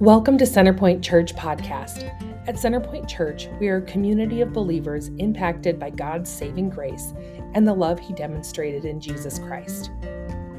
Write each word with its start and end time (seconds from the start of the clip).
Welcome 0.00 0.36
to 0.36 0.44
Centerpoint 0.44 1.02
Church 1.02 1.34
Podcast. 1.34 2.04
At 2.46 2.56
Centerpoint 2.56 3.08
Church, 3.08 3.48
we 3.58 3.68
are 3.68 3.78
a 3.78 3.82
community 3.82 4.42
of 4.42 4.52
believers 4.52 5.08
impacted 5.16 5.78
by 5.78 5.88
God's 5.88 6.30
saving 6.30 6.68
grace 6.68 7.14
and 7.54 7.66
the 7.66 7.72
love 7.72 7.98
He 7.98 8.12
demonstrated 8.12 8.84
in 8.84 9.00
Jesus 9.00 9.38
Christ. 9.38 9.90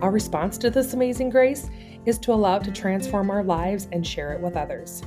Our 0.01 0.09
response 0.09 0.57
to 0.57 0.71
this 0.71 0.93
amazing 0.93 1.29
grace 1.29 1.69
is 2.07 2.17
to 2.17 2.33
allow 2.33 2.55
it 2.55 2.63
to 2.63 2.71
transform 2.71 3.29
our 3.29 3.43
lives 3.43 3.87
and 3.91 4.05
share 4.05 4.33
it 4.33 4.41
with 4.41 4.57
others. 4.57 5.03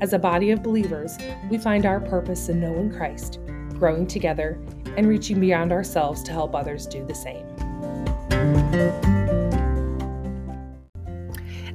As 0.00 0.14
a 0.14 0.18
body 0.18 0.50
of 0.50 0.64
believers, 0.64 1.16
we 1.48 1.56
find 1.56 1.86
our 1.86 2.00
purpose 2.00 2.48
in 2.48 2.58
knowing 2.58 2.90
Christ, 2.90 3.38
growing 3.78 4.04
together, 4.04 4.60
and 4.96 5.06
reaching 5.06 5.38
beyond 5.38 5.70
ourselves 5.70 6.24
to 6.24 6.32
help 6.32 6.56
others 6.56 6.86
do 6.86 7.06
the 7.06 7.14
same. 7.14 7.46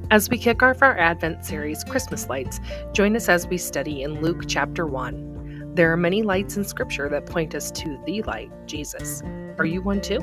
As 0.08 0.30
we 0.30 0.38
kick 0.38 0.62
off 0.62 0.82
our 0.82 0.96
Advent 0.96 1.44
series, 1.44 1.82
Christmas 1.82 2.28
Lights, 2.28 2.60
join 2.92 3.16
us 3.16 3.28
as 3.28 3.48
we 3.48 3.58
study 3.58 4.02
in 4.02 4.20
Luke 4.20 4.44
chapter 4.46 4.86
1. 4.86 5.72
There 5.74 5.90
are 5.92 5.96
many 5.96 6.22
lights 6.22 6.56
in 6.56 6.62
Scripture 6.62 7.08
that 7.08 7.26
point 7.26 7.56
us 7.56 7.72
to 7.72 8.00
the 8.06 8.22
light, 8.22 8.48
Jesus. 8.66 9.24
Are 9.58 9.64
you 9.64 9.82
one 9.82 10.00
too? 10.00 10.20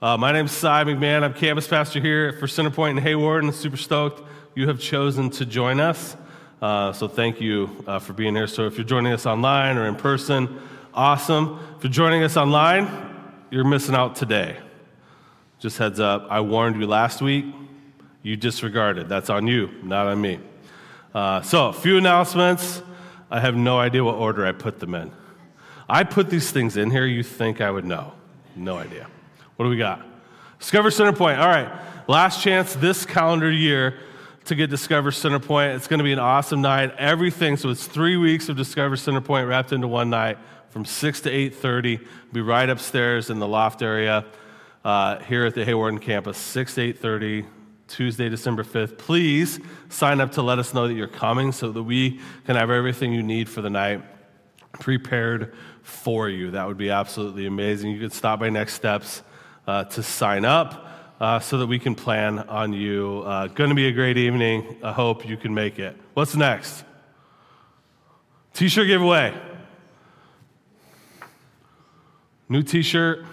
Uh, 0.00 0.16
my 0.16 0.40
is 0.40 0.52
Cy 0.52 0.84
McMahon. 0.84 1.24
I'm 1.24 1.34
campus 1.34 1.66
pastor 1.66 2.00
here 2.00 2.32
for 2.34 2.46
Centerpoint 2.46 2.96
in 2.96 3.02
Hawarden, 3.02 3.48
and 3.48 3.54
super 3.54 3.76
stoked 3.76 4.22
you 4.54 4.68
have 4.68 4.78
chosen 4.78 5.30
to 5.30 5.44
join 5.44 5.80
us. 5.80 6.16
Uh, 6.62 6.92
so 6.92 7.08
thank 7.08 7.40
you 7.40 7.68
uh, 7.88 7.98
for 7.98 8.12
being 8.12 8.36
here. 8.36 8.46
So 8.46 8.66
if 8.66 8.78
you're 8.78 8.86
joining 8.86 9.12
us 9.12 9.26
online 9.26 9.78
or 9.78 9.86
in 9.86 9.96
person, 9.96 10.60
awesome. 10.94 11.58
If 11.76 11.82
you're 11.82 11.92
joining 11.92 12.22
us 12.22 12.36
online, 12.36 12.88
you're 13.50 13.64
missing 13.64 13.96
out 13.96 14.14
today. 14.14 14.56
Just 15.60 15.76
heads 15.76 16.00
up, 16.00 16.26
I 16.30 16.40
warned 16.40 16.80
you 16.80 16.86
last 16.86 17.20
week. 17.20 17.44
You 18.22 18.34
disregarded. 18.34 19.10
That's 19.10 19.28
on 19.28 19.46
you, 19.46 19.68
not 19.82 20.06
on 20.06 20.18
me. 20.18 20.40
Uh, 21.14 21.42
so, 21.42 21.68
a 21.68 21.72
few 21.74 21.98
announcements. 21.98 22.82
I 23.30 23.40
have 23.40 23.54
no 23.54 23.78
idea 23.78 24.02
what 24.02 24.14
order 24.14 24.46
I 24.46 24.52
put 24.52 24.80
them 24.80 24.94
in. 24.94 25.12
I 25.86 26.04
put 26.04 26.30
these 26.30 26.50
things 26.50 26.78
in 26.78 26.90
here, 26.90 27.04
you 27.04 27.22
think 27.22 27.60
I 27.60 27.70
would 27.70 27.84
know. 27.84 28.14
No 28.56 28.78
idea. 28.78 29.06
What 29.56 29.66
do 29.66 29.68
we 29.68 29.76
got? 29.76 30.02
Discover 30.58 30.90
Centerpoint. 30.90 31.38
All 31.38 31.48
right, 31.48 31.70
last 32.08 32.42
chance 32.42 32.74
this 32.74 33.04
calendar 33.04 33.50
year 33.50 33.98
to 34.46 34.54
get 34.54 34.70
Discover 34.70 35.10
Centerpoint. 35.10 35.76
It's 35.76 35.88
going 35.88 35.98
to 35.98 36.04
be 36.04 36.12
an 36.12 36.18
awesome 36.18 36.62
night. 36.62 36.94
Everything, 36.96 37.58
so 37.58 37.68
it's 37.68 37.86
three 37.86 38.16
weeks 38.16 38.48
of 38.48 38.56
Discover 38.56 38.96
Centerpoint 38.96 39.46
wrapped 39.46 39.72
into 39.72 39.88
one 39.88 40.08
night 40.08 40.38
from 40.70 40.86
6 40.86 41.20
to 41.22 41.30
8.30. 41.30 42.06
Be 42.32 42.40
right 42.40 42.68
upstairs 42.68 43.28
in 43.28 43.38
the 43.38 43.48
loft 43.48 43.82
area 43.82 44.24
uh, 44.84 45.18
here 45.20 45.44
at 45.44 45.54
the 45.54 45.64
Hawarden 45.64 46.00
campus, 46.00 46.38
6 46.38 46.74
to 46.74 46.92
8.30, 46.94 47.46
Tuesday, 47.88 48.28
December 48.28 48.62
5th. 48.62 48.98
Please 48.98 49.60
sign 49.88 50.20
up 50.20 50.32
to 50.32 50.42
let 50.42 50.58
us 50.58 50.72
know 50.72 50.88
that 50.88 50.94
you're 50.94 51.08
coming 51.08 51.52
so 51.52 51.72
that 51.72 51.82
we 51.82 52.20
can 52.46 52.56
have 52.56 52.70
everything 52.70 53.12
you 53.12 53.22
need 53.22 53.48
for 53.48 53.62
the 53.62 53.70
night 53.70 54.02
prepared 54.72 55.54
for 55.82 56.28
you. 56.28 56.52
That 56.52 56.66
would 56.66 56.78
be 56.78 56.90
absolutely 56.90 57.46
amazing. 57.46 57.90
You 57.90 58.00
could 58.00 58.12
stop 58.12 58.40
by 58.40 58.48
Next 58.48 58.74
Steps 58.74 59.22
uh, 59.66 59.84
to 59.84 60.02
sign 60.02 60.44
up 60.44 60.88
uh, 61.20 61.40
so 61.40 61.58
that 61.58 61.66
we 61.66 61.78
can 61.78 61.94
plan 61.94 62.38
on 62.38 62.72
you. 62.72 63.22
Uh, 63.26 63.48
going 63.48 63.70
to 63.70 63.76
be 63.76 63.88
a 63.88 63.92
great 63.92 64.16
evening. 64.16 64.78
I 64.82 64.92
hope 64.92 65.28
you 65.28 65.36
can 65.36 65.52
make 65.52 65.78
it. 65.78 65.96
What's 66.14 66.34
next? 66.34 66.84
T 68.54 68.68
shirt 68.68 68.86
giveaway. 68.86 69.34
New 72.48 72.62
t 72.62 72.82
shirt. 72.82 73.24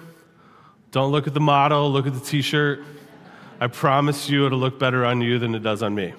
Don't 0.91 1.11
look 1.11 1.27
at 1.27 1.33
the 1.33 1.39
model, 1.39 1.91
look 1.91 2.07
at 2.07 2.13
the 2.13 2.19
t 2.19 2.41
shirt. 2.41 2.83
I 3.59 3.67
promise 3.67 4.30
you 4.30 4.45
it'll 4.45 4.59
look 4.59 4.80
better 4.80 5.05
on 5.05 5.21
you 5.21 5.39
than 5.39 5.55
it 5.55 5.59
does 5.59 5.83
on 5.83 5.95
me. 5.95 6.13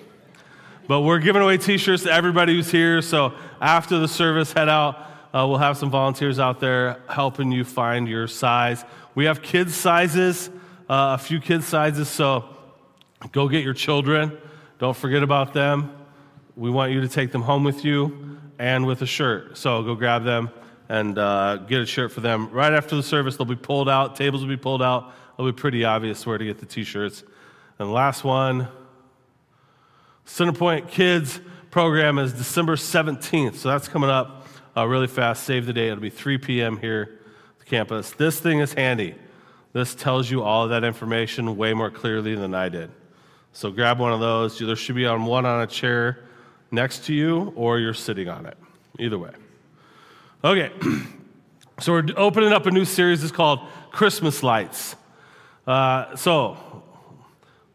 But 0.86 1.02
we're 1.02 1.20
giving 1.20 1.42
away 1.42 1.58
t 1.58 1.78
shirts 1.78 2.02
to 2.04 2.12
everybody 2.12 2.54
who's 2.54 2.70
here. 2.70 3.00
So 3.02 3.34
after 3.60 3.98
the 3.98 4.08
service, 4.08 4.52
head 4.52 4.68
out. 4.68 4.96
Uh, 5.32 5.46
we'll 5.46 5.58
have 5.58 5.76
some 5.76 5.90
volunteers 5.90 6.38
out 6.38 6.58
there 6.58 7.02
helping 7.08 7.52
you 7.52 7.62
find 7.62 8.08
your 8.08 8.26
size. 8.26 8.84
We 9.14 9.26
have 9.26 9.42
kids' 9.42 9.74
sizes, 9.74 10.48
uh, 10.88 11.16
a 11.16 11.18
few 11.18 11.40
kids' 11.40 11.66
sizes. 11.66 12.08
So 12.08 12.44
go 13.32 13.48
get 13.48 13.62
your 13.62 13.74
children. 13.74 14.36
Don't 14.78 14.96
forget 14.96 15.22
about 15.22 15.52
them. 15.52 15.92
We 16.56 16.70
want 16.70 16.92
you 16.92 17.02
to 17.02 17.08
take 17.08 17.30
them 17.30 17.42
home 17.42 17.62
with 17.64 17.84
you 17.84 18.38
and 18.58 18.86
with 18.86 19.02
a 19.02 19.06
shirt. 19.06 19.58
So 19.58 19.82
go 19.82 19.94
grab 19.94 20.24
them 20.24 20.50
and 20.88 21.18
uh, 21.18 21.56
get 21.56 21.80
a 21.80 21.86
shirt 21.86 22.12
for 22.12 22.20
them. 22.20 22.50
Right 22.50 22.72
after 22.72 22.96
the 22.96 23.02
service, 23.02 23.36
they'll 23.36 23.46
be 23.46 23.56
pulled 23.56 23.88
out, 23.88 24.16
tables 24.16 24.42
will 24.42 24.48
be 24.48 24.56
pulled 24.56 24.82
out. 24.82 25.12
It'll 25.34 25.50
be 25.50 25.56
pretty 25.56 25.84
obvious 25.84 26.26
where 26.26 26.38
to 26.38 26.44
get 26.44 26.58
the 26.58 26.66
t 26.66 26.84
shirts. 26.84 27.22
And 27.78 27.92
last 27.92 28.24
one 28.24 28.68
Centerpoint 30.26 30.88
Kids 30.88 31.40
program 31.70 32.18
is 32.18 32.32
December 32.32 32.76
17th, 32.76 33.56
so 33.56 33.68
that's 33.68 33.88
coming 33.88 34.10
up 34.10 34.46
uh, 34.76 34.86
really 34.86 35.06
fast. 35.06 35.44
Save 35.44 35.66
the 35.66 35.72
date. 35.72 35.88
It'll 35.88 36.00
be 36.00 36.10
3 36.10 36.38
p.m. 36.38 36.76
here 36.76 37.20
at 37.54 37.58
the 37.60 37.64
campus. 37.64 38.10
This 38.12 38.38
thing 38.38 38.60
is 38.60 38.72
handy. 38.74 39.14
This 39.72 39.94
tells 39.94 40.30
you 40.30 40.42
all 40.42 40.64
of 40.64 40.70
that 40.70 40.84
information 40.84 41.56
way 41.56 41.72
more 41.74 41.90
clearly 41.90 42.34
than 42.34 42.54
I 42.54 42.68
did. 42.68 42.90
So 43.52 43.70
grab 43.70 43.98
one 43.98 44.12
of 44.12 44.20
those. 44.20 44.58
There 44.58 44.76
should 44.76 44.96
be 44.96 45.06
on 45.06 45.24
one 45.24 45.46
on 45.46 45.62
a 45.62 45.66
chair 45.66 46.24
next 46.70 47.04
to 47.06 47.14
you, 47.14 47.52
or 47.56 47.78
you're 47.78 47.94
sitting 47.94 48.28
on 48.28 48.46
it. 48.46 48.56
Either 48.98 49.18
way. 49.18 49.32
Okay, 50.44 50.70
so 51.80 51.90
we're 51.90 52.06
opening 52.16 52.52
up 52.52 52.64
a 52.66 52.70
new 52.70 52.84
series. 52.84 53.24
It's 53.24 53.32
called 53.32 53.58
Christmas 53.90 54.44
Lights. 54.44 54.94
Uh, 55.66 56.14
so 56.14 56.84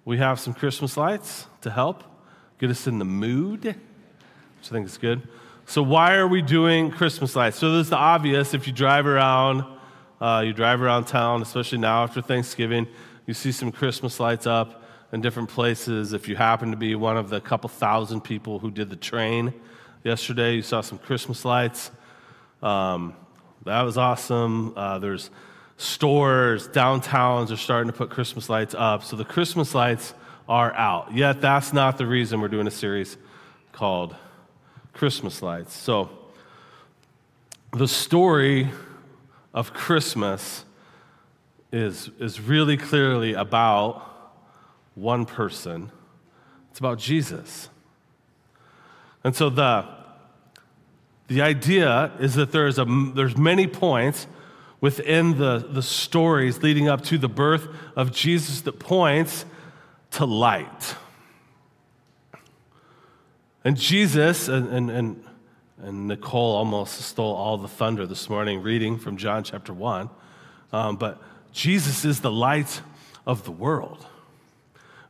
we 0.06 0.18
have 0.20 0.40
some 0.40 0.54
Christmas 0.54 0.96
lights 0.96 1.46
to 1.60 1.70
help 1.70 2.06
get 2.60 2.70
us 2.70 2.88
in 2.88 3.00
the 3.00 3.06
mood, 3.06 3.66
which 3.66 3.76
I 4.64 4.70
think 4.70 4.86
is 4.86 4.98
good. 4.98 5.28
So 5.66 5.84
why 5.84 6.16
are 6.16 6.26
we 6.26 6.42
doing 6.42 6.90
Christmas 6.90 7.36
lights? 7.36 7.58
So 7.58 7.74
there's 7.74 7.90
the 7.90 7.98
obvious. 7.98 8.54
If 8.54 8.66
you 8.66 8.72
drive 8.72 9.08
around, 9.08 9.66
uh, 10.22 10.44
you 10.46 10.54
drive 10.54 10.82
around 10.82 11.04
town, 11.04 11.42
especially 11.42 11.80
now 11.80 12.04
after 12.04 12.22
Thanksgiving, 12.22 12.88
you 13.26 13.34
see 13.34 13.52
some 13.52 13.74
Christmas 13.74 14.22
lights 14.22 14.48
up 14.48 14.86
in 15.12 15.20
different 15.20 15.50
places. 15.50 16.14
If 16.14 16.30
you 16.30 16.38
happen 16.38 16.72
to 16.72 16.78
be 16.78 16.96
one 16.96 17.18
of 17.18 17.30
the 17.30 17.42
couple 17.42 17.68
thousand 17.68 18.22
people 18.22 18.60
who 18.60 18.72
did 18.72 18.90
the 18.90 18.96
train 18.96 19.54
yesterday, 20.06 20.56
you 20.56 20.62
saw 20.62 20.80
some 20.80 20.98
Christmas 20.98 21.44
lights. 21.44 21.92
Um, 22.64 23.14
that 23.66 23.82
was 23.82 23.98
awesome. 23.98 24.74
Uh, 24.76 24.98
there's 25.00 25.30
stores, 25.78 26.68
downtowns 26.70 27.52
are 27.52 27.58
starting 27.58 27.92
to 27.92 27.98
put 27.98 28.10
Christmas 28.10 28.50
lights 28.50 28.74
up. 28.78 29.04
So 29.04 29.18
the 29.18 29.26
Christmas 29.26 29.76
lights 29.76 30.14
are 30.48 30.74
out. 30.74 31.14
Yet 31.14 31.42
that's 31.42 31.74
not 31.74 31.98
the 31.98 32.08
reason 32.08 32.40
we're 32.42 32.48
doing 32.48 32.68
a 32.68 32.72
series 32.72 33.18
called 33.74 34.16
Christmas 34.94 35.42
Lights. 35.42 35.74
So 35.74 36.10
the 37.74 37.88
story 37.88 38.70
of 39.54 39.74
Christmas 39.74 40.64
is, 41.72 42.10
is 42.20 42.40
really 42.40 42.78
clearly 42.78 43.34
about 43.34 44.10
one 44.96 45.26
person. 45.26 45.92
It's 46.70 46.80
about 46.80 46.98
Jesus. 46.98 47.70
And 49.24 49.36
so 49.36 49.50
the 49.50 50.03
the 51.34 51.42
idea 51.42 52.12
is 52.20 52.36
that 52.36 52.52
there's, 52.52 52.78
a, 52.78 52.86
there's 53.16 53.36
many 53.36 53.66
points 53.66 54.28
within 54.80 55.38
the, 55.38 55.58
the 55.58 55.82
stories 55.82 56.62
leading 56.62 56.88
up 56.88 57.02
to 57.06 57.18
the 57.18 57.28
birth 57.28 57.68
of 57.96 58.12
Jesus 58.12 58.62
that 58.62 58.80
points 58.80 59.46
to 60.12 60.26
light. 60.26 60.96
And 63.64 63.78
Jesus, 63.78 64.48
and, 64.48 64.68
and, 64.68 64.92
and, 64.92 65.24
and 65.82 66.08
Nicole 66.08 66.56
almost 66.56 67.02
stole 67.02 67.34
all 67.34 67.58
the 67.58 67.68
thunder 67.68 68.06
this 68.06 68.30
morning 68.30 68.62
reading 68.62 69.00
from 69.00 69.18
John 69.18 69.44
chapter 69.44 69.74
1, 69.74 70.10
um, 70.72 70.98
but 70.98 71.20
Jesus 71.52 72.06
is 72.06 72.20
the 72.20 72.32
light 72.32 72.82
of 73.26 73.44
the 73.44 73.52
world. 73.52 74.06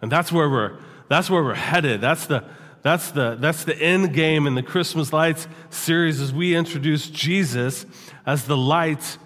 And 0.02 0.12
that's 0.12 0.32
where 0.32 0.50
we're, 0.50 0.78
that's 1.10 1.30
where 1.30 1.44
we're 1.44 1.54
headed. 1.54 2.00
That's 2.00 2.28
the, 2.28 2.46
that's 2.84 3.12
the, 3.12 3.36
that's 3.40 3.64
the 3.64 3.76
end 3.76 4.14
game 4.14 4.46
in 4.46 4.56
the 4.56 4.62
Christmas 4.62 5.14
Lights 5.14 5.48
series 5.70 6.20
as 6.20 6.34
we 6.34 6.54
introduce 6.54 7.10
Jesus 7.10 7.86
as 8.26 8.46
the 8.46 8.58
light 8.58 9.18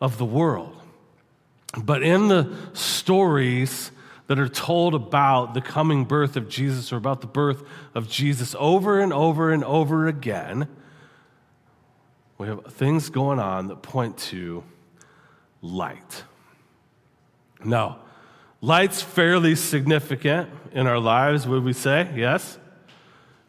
of 0.00 0.16
the 0.16 0.24
world. 0.24 0.74
But 1.76 2.02
in 2.02 2.28
the 2.28 2.56
stories 2.72 3.90
that 4.26 4.38
are 4.38 4.48
told 4.48 4.94
about 4.94 5.52
the 5.52 5.60
coming 5.60 6.06
birth 6.06 6.36
of 6.36 6.48
Jesus 6.48 6.94
or 6.94 6.96
about 6.96 7.20
the 7.20 7.26
birth 7.26 7.62
of 7.94 8.08
Jesus 8.08 8.56
over 8.58 9.00
and 9.00 9.12
over 9.12 9.52
and 9.52 9.62
over 9.64 10.06
again, 10.06 10.66
we 12.38 12.46
have 12.46 12.64
things 12.72 13.10
going 13.10 13.38
on 13.38 13.68
that 13.68 13.82
point 13.82 14.16
to 14.16 14.64
light. 15.60 16.24
Now, 17.62 17.98
light's 18.62 19.02
fairly 19.02 19.56
significant 19.56 20.48
in 20.72 20.86
our 20.86 20.98
lives, 20.98 21.46
would 21.46 21.64
we 21.64 21.74
say? 21.74 22.10
Yes? 22.16 22.58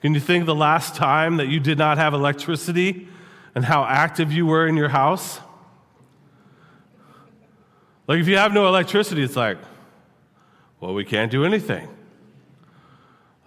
Can 0.06 0.14
you 0.14 0.20
think 0.20 0.46
the 0.46 0.54
last 0.54 0.94
time 0.94 1.38
that 1.38 1.48
you 1.48 1.60
did 1.60 1.80
not 1.80 1.98
have 1.98 2.14
electricity 2.14 3.08
and 3.56 3.66
how 3.66 3.84
active 3.84 4.32
you 4.32 4.46
were 4.46 4.68
in 4.68 4.78
your 4.78 4.90
house? 4.90 5.40
Like, 8.06 8.20
if 8.20 8.28
you 8.28 8.38
have 8.38 8.54
no 8.54 8.68
electricity, 8.68 9.24
it's 9.24 9.36
like, 9.36 9.58
Well, 10.80 10.94
we 10.94 11.06
can't 11.06 11.32
do 11.32 11.44
anything. 11.44 11.88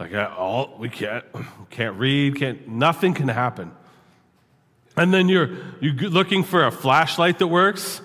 Like 0.00 0.12
all 0.37 0.75
we 0.81 0.88
can't 0.88 1.25
can't 1.70 1.96
read, 1.96 2.34
can't 2.34 2.66
nothing 2.66 3.14
can 3.14 3.28
happen. 3.28 3.70
And 4.96 5.14
then 5.14 5.28
you're 5.28 5.50
you're 5.81 6.10
looking 6.10 6.43
for 6.43 6.66
a 6.66 6.72
flashlight 6.72 7.38
that 7.38 7.46
works 7.46 8.00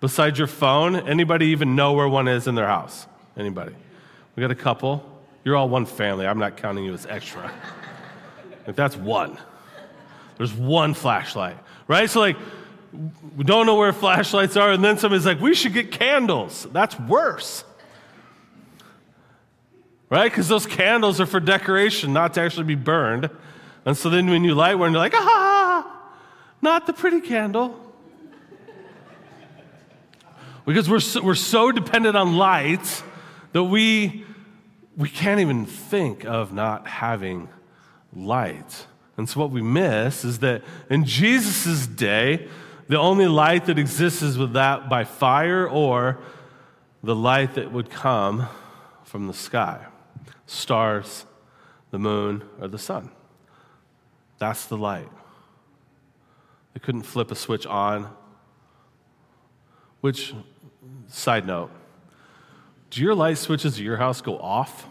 besides 0.00 0.38
your 0.38 0.48
phone. 0.48 0.96
Anybody 0.96 1.48
even 1.48 1.76
know 1.76 1.92
where 1.92 2.08
one 2.08 2.28
is 2.28 2.46
in 2.46 2.54
their 2.54 2.66
house? 2.66 3.06
Anybody? 3.36 3.74
We 4.36 4.40
got 4.40 4.50
a 4.50 4.54
couple. 4.54 5.13
You're 5.44 5.56
all 5.56 5.68
one 5.68 5.86
family. 5.86 6.26
I'm 6.26 6.38
not 6.38 6.56
counting 6.56 6.84
you 6.84 6.94
as 6.94 7.06
extra. 7.06 7.52
like 8.66 8.76
that's 8.76 8.96
one. 8.96 9.38
There's 10.38 10.52
one 10.52 10.94
flashlight, 10.94 11.58
right? 11.86 12.08
So 12.08 12.20
like 12.20 12.36
we 13.36 13.44
don't 13.44 13.66
know 13.66 13.74
where 13.74 13.92
flashlights 13.92 14.56
are, 14.56 14.72
and 14.72 14.84
then 14.84 14.98
somebody's 14.98 15.26
like, 15.26 15.40
we 15.40 15.54
should 15.54 15.72
get 15.72 15.90
candles. 15.90 16.66
That's 16.72 16.98
worse. 16.98 17.64
Right? 20.10 20.30
Because 20.30 20.48
those 20.48 20.66
candles 20.66 21.20
are 21.20 21.26
for 21.26 21.40
decoration, 21.40 22.12
not 22.12 22.34
to 22.34 22.40
actually 22.40 22.64
be 22.64 22.76
burned. 22.76 23.30
And 23.84 23.96
so 23.96 24.10
then 24.10 24.30
when 24.30 24.44
you 24.44 24.54
light 24.54 24.76
one, 24.76 24.92
you're 24.92 25.00
like, 25.00 25.14
ah, 25.14 26.02
not 26.62 26.86
the 26.86 26.92
pretty 26.92 27.20
candle. 27.20 27.80
because 30.64 30.88
we're 30.88 31.00
so, 31.00 31.22
we're 31.22 31.34
so 31.34 31.72
dependent 31.72 32.16
on 32.16 32.36
light 32.36 33.02
that 33.52 33.64
we, 33.64 34.24
we 34.96 35.08
can't 35.08 35.40
even 35.40 35.66
think 35.66 36.24
of 36.24 36.52
not 36.52 36.86
having 36.86 37.48
light. 38.14 38.86
And 39.16 39.28
so 39.28 39.40
what 39.40 39.50
we 39.50 39.62
miss 39.62 40.24
is 40.24 40.40
that 40.40 40.62
in 40.90 41.04
Jesus' 41.04 41.86
day, 41.86 42.48
the 42.88 42.98
only 42.98 43.26
light 43.26 43.66
that 43.66 43.78
exists 43.78 44.22
is 44.22 44.36
with 44.36 44.52
that 44.52 44.88
by 44.88 45.04
fire 45.04 45.68
or 45.68 46.18
the 47.02 47.14
light 47.14 47.54
that 47.54 47.72
would 47.72 47.90
come 47.90 48.48
from 49.04 49.26
the 49.26 49.34
sky 49.34 49.86
stars, 50.46 51.24
the 51.90 51.98
moon, 51.98 52.44
or 52.60 52.68
the 52.68 52.78
sun. 52.78 53.10
That's 54.38 54.66
the 54.66 54.76
light. 54.76 55.08
They 56.74 56.80
couldn't 56.80 57.02
flip 57.02 57.30
a 57.30 57.34
switch 57.34 57.66
on. 57.66 58.10
Which, 60.00 60.34
side 61.08 61.46
note, 61.46 61.70
do 62.94 63.02
your 63.02 63.16
light 63.16 63.38
switches 63.38 63.74
at 63.74 63.80
your 63.80 63.96
house 63.96 64.20
go 64.20 64.38
off? 64.38 64.86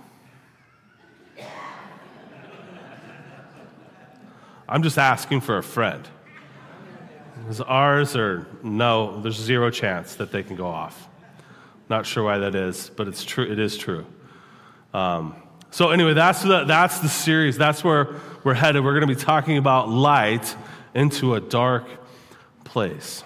I'm 4.67 4.83
just 4.83 4.97
asking 4.97 5.39
for 5.39 5.57
a 5.57 5.63
friend. 5.63 6.05
Because 7.37 7.61
ours 7.61 8.17
are 8.17 8.45
no, 8.61 9.21
there's 9.21 9.39
zero 9.39 9.69
chance 9.69 10.15
that 10.15 10.33
they 10.33 10.43
can 10.43 10.57
go 10.57 10.67
off. 10.67 11.07
Not 11.87 12.05
sure 12.05 12.25
why 12.25 12.39
that 12.39 12.55
is, 12.55 12.91
but 12.93 13.07
it's 13.07 13.23
true. 13.23 13.49
It 13.49 13.57
is 13.57 13.77
true. 13.77 14.05
Um, 14.93 15.35
so 15.71 15.91
anyway, 15.91 16.13
that's 16.13 16.41
the, 16.41 16.65
that's 16.65 16.99
the 16.99 17.07
series. 17.07 17.57
That's 17.57 17.85
where 17.85 18.15
we're 18.43 18.53
headed. 18.53 18.83
We're 18.83 18.99
going 18.99 19.07
to 19.07 19.15
be 19.15 19.21
talking 19.21 19.57
about 19.57 19.87
light 19.87 20.57
into 20.93 21.35
a 21.35 21.39
dark 21.39 21.87
place. 22.65 23.23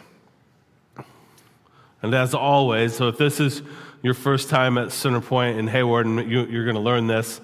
And 2.04 2.14
as 2.14 2.36
always, 2.36 2.96
so 2.96 3.08
if 3.08 3.18
this 3.18 3.40
is 3.40 3.64
your 4.04 4.14
first 4.14 4.50
time 4.50 4.78
at 4.78 4.90
Centerpoint 4.90 5.58
in 5.58 5.68
Hawarden, 5.68 6.20
and 6.20 6.32
you, 6.32 6.42
are 6.42 6.64
going 6.64 6.76
to 6.76 6.82
learn 6.82 7.08
this, 7.08 7.42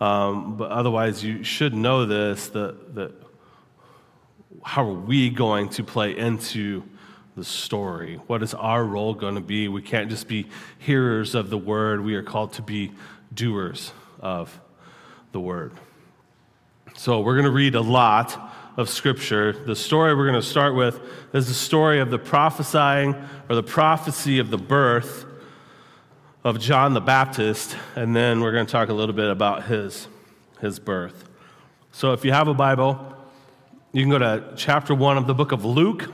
um, 0.00 0.56
but 0.56 0.70
otherwise 0.70 1.22
you 1.22 1.44
should 1.44 1.74
know 1.74 2.06
this, 2.06 2.48
that, 2.48 2.94
that 2.94 3.12
how 4.62 4.84
are 4.84 4.92
we 4.92 5.30
going 5.30 5.68
to 5.70 5.84
play 5.84 6.16
into 6.16 6.82
the 7.36 7.44
story? 7.44 8.16
What 8.26 8.42
is 8.42 8.54
our 8.54 8.84
role 8.84 9.14
going 9.14 9.34
to 9.34 9.40
be? 9.40 9.68
We 9.68 9.82
can't 9.82 10.10
just 10.10 10.26
be 10.26 10.46
hearers 10.78 11.34
of 11.34 11.50
the 11.50 11.58
word. 11.58 12.02
We 12.04 12.14
are 12.14 12.22
called 12.22 12.54
to 12.54 12.62
be 12.62 12.92
doers 13.32 13.92
of 14.20 14.58
the 15.32 15.40
word. 15.40 15.72
So 16.96 17.20
we're 17.20 17.34
going 17.34 17.44
to 17.44 17.50
read 17.50 17.74
a 17.74 17.80
lot 17.80 18.52
of 18.76 18.88
scripture. 18.88 19.52
The 19.52 19.76
story 19.76 20.14
we're 20.14 20.28
going 20.28 20.40
to 20.40 20.46
start 20.46 20.74
with 20.74 21.00
is 21.32 21.48
the 21.48 21.54
story 21.54 22.00
of 22.00 22.10
the 22.10 22.18
prophesying 22.18 23.14
or 23.48 23.54
the 23.54 23.62
prophecy 23.62 24.38
of 24.38 24.50
the 24.50 24.58
birth 24.58 25.24
of 26.42 26.58
John 26.58 26.94
the 26.94 27.00
Baptist, 27.00 27.76
and 27.96 28.14
then 28.14 28.40
we're 28.40 28.52
going 28.52 28.66
to 28.66 28.72
talk 28.72 28.88
a 28.88 28.94
little 28.94 29.14
bit 29.14 29.28
about 29.30 29.64
his, 29.64 30.08
his 30.60 30.78
birth. 30.78 31.28
So 31.92 32.12
if 32.12 32.24
you 32.24 32.32
have 32.32 32.48
a 32.48 32.54
Bible, 32.54 33.16
you 33.92 34.02
can 34.02 34.10
go 34.10 34.18
to 34.18 34.52
chapter 34.56 34.94
1 34.94 35.18
of 35.18 35.26
the 35.26 35.34
book 35.34 35.52
of 35.52 35.64
Luke. 35.64 36.10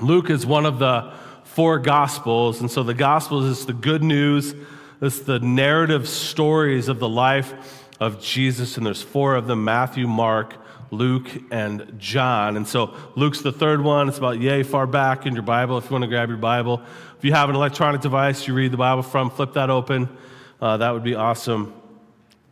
Luke 0.00 0.30
is 0.30 0.46
one 0.46 0.66
of 0.66 0.78
the 0.78 1.12
four 1.44 1.78
gospels, 1.78 2.60
and 2.60 2.70
so 2.70 2.82
the 2.82 2.94
gospels 2.94 3.44
is 3.44 3.66
the 3.66 3.72
good 3.72 4.02
news 4.02 4.54
it's 5.00 5.20
the 5.20 5.38
narrative 5.38 6.08
stories 6.08 6.88
of 6.88 6.98
the 6.98 7.08
life 7.08 7.84
of 8.00 8.22
Jesus, 8.22 8.78
and 8.78 8.86
there's 8.86 9.02
four 9.02 9.34
of 9.34 9.46
them 9.46 9.62
Matthew, 9.64 10.06
Mark, 10.06 10.54
Luke, 10.90 11.28
and 11.50 11.94
John. 11.98 12.56
And 12.56 12.66
so 12.66 12.94
Luke's 13.16 13.40
the 13.40 13.52
third 13.52 13.80
one. 13.82 14.08
It's 14.08 14.18
about 14.18 14.40
yay 14.40 14.62
far 14.62 14.86
back 14.86 15.26
in 15.26 15.34
your 15.34 15.42
Bible 15.42 15.78
if 15.78 15.84
you 15.84 15.90
want 15.90 16.02
to 16.02 16.08
grab 16.08 16.28
your 16.28 16.38
Bible. 16.38 16.82
If 17.18 17.24
you 17.24 17.32
have 17.32 17.48
an 17.48 17.56
electronic 17.56 18.00
device 18.00 18.46
you 18.46 18.54
read 18.54 18.72
the 18.72 18.76
Bible 18.76 19.02
from, 19.02 19.30
flip 19.30 19.54
that 19.54 19.70
open. 19.70 20.08
Uh, 20.60 20.76
that 20.76 20.90
would 20.90 21.04
be 21.04 21.14
awesome. 21.14 21.72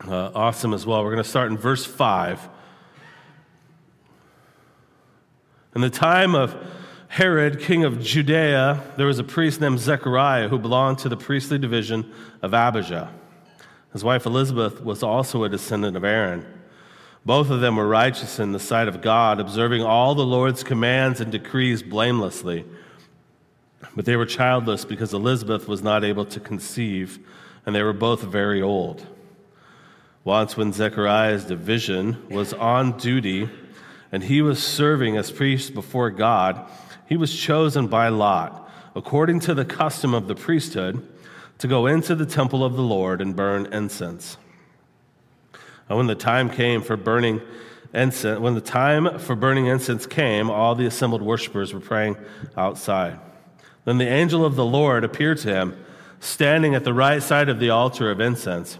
Uh, 0.00 0.30
awesome 0.34 0.74
as 0.74 0.84
well. 0.84 1.04
We're 1.04 1.12
going 1.12 1.22
to 1.22 1.28
start 1.28 1.50
in 1.50 1.56
verse 1.56 1.84
5. 1.84 2.48
In 5.74 5.80
the 5.80 5.90
time 5.90 6.34
of 6.34 6.56
Herod, 7.08 7.60
king 7.60 7.84
of 7.84 8.00
Judea, 8.00 8.82
there 8.96 9.06
was 9.06 9.18
a 9.18 9.24
priest 9.24 9.60
named 9.60 9.78
Zechariah 9.78 10.48
who 10.48 10.58
belonged 10.58 10.98
to 10.98 11.08
the 11.08 11.16
priestly 11.16 11.58
division 11.58 12.10
of 12.42 12.52
Abijah. 12.52 13.12
His 13.92 14.02
wife 14.02 14.26
Elizabeth 14.26 14.82
was 14.82 15.02
also 15.02 15.44
a 15.44 15.48
descendant 15.48 15.96
of 15.96 16.04
Aaron. 16.04 16.46
Both 17.24 17.50
of 17.50 17.60
them 17.60 17.76
were 17.76 17.86
righteous 17.86 18.40
in 18.40 18.52
the 18.52 18.58
sight 18.58 18.88
of 18.88 19.00
God, 19.00 19.38
observing 19.38 19.82
all 19.82 20.14
the 20.14 20.26
Lord's 20.26 20.64
commands 20.64 21.20
and 21.20 21.30
decrees 21.30 21.82
blamelessly. 21.82 22.64
But 23.94 24.06
they 24.06 24.16
were 24.16 24.26
childless 24.26 24.84
because 24.84 25.12
Elizabeth 25.12 25.68
was 25.68 25.82
not 25.82 26.02
able 26.02 26.24
to 26.26 26.40
conceive, 26.40 27.20
and 27.64 27.74
they 27.74 27.82
were 27.82 27.92
both 27.92 28.22
very 28.22 28.60
old. 28.60 29.06
Once, 30.24 30.56
when 30.56 30.72
Zechariah's 30.72 31.44
division 31.44 32.28
was 32.28 32.52
on 32.54 32.96
duty 32.96 33.48
and 34.10 34.24
he 34.24 34.42
was 34.42 34.62
serving 34.62 35.16
as 35.16 35.30
priest 35.30 35.74
before 35.74 36.10
God, 36.10 36.68
he 37.08 37.16
was 37.16 37.34
chosen 37.34 37.86
by 37.86 38.08
Lot, 38.08 38.70
according 38.94 39.40
to 39.40 39.54
the 39.54 39.64
custom 39.64 40.14
of 40.14 40.28
the 40.28 40.34
priesthood, 40.34 41.06
to 41.58 41.68
go 41.68 41.86
into 41.86 42.14
the 42.14 42.26
temple 42.26 42.64
of 42.64 42.74
the 42.74 42.82
Lord 42.82 43.20
and 43.20 43.36
burn 43.36 43.72
incense. 43.72 44.36
When 45.96 46.06
the 46.06 46.14
time 46.14 46.50
came 46.50 46.82
for 46.82 46.96
burning 46.96 47.40
incense, 47.92 48.40
when 48.40 48.54
the 48.54 48.60
time 48.60 49.18
for 49.18 49.34
burning 49.34 49.66
incense 49.66 50.06
came, 50.06 50.50
all 50.50 50.74
the 50.74 50.86
assembled 50.86 51.22
worshippers 51.22 51.72
were 51.74 51.80
praying 51.80 52.16
outside. 52.56 53.18
Then 53.84 53.98
the 53.98 54.08
angel 54.08 54.44
of 54.44 54.56
the 54.56 54.64
Lord 54.64 55.04
appeared 55.04 55.38
to 55.38 55.48
him, 55.48 55.84
standing 56.20 56.74
at 56.74 56.84
the 56.84 56.94
right 56.94 57.22
side 57.22 57.48
of 57.48 57.58
the 57.58 57.70
altar 57.70 58.10
of 58.10 58.20
incense. 58.20 58.78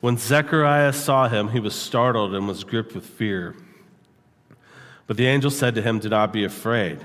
When 0.00 0.16
Zechariah 0.16 0.92
saw 0.92 1.28
him, 1.28 1.48
he 1.48 1.60
was 1.60 1.74
startled 1.74 2.34
and 2.34 2.46
was 2.48 2.64
gripped 2.64 2.94
with 2.94 3.06
fear. 3.06 3.54
But 5.06 5.16
the 5.16 5.26
angel 5.26 5.50
said 5.50 5.74
to 5.74 5.82
him, 5.82 5.98
Do 5.98 6.08
not 6.08 6.32
be 6.32 6.44
afraid. 6.44 7.00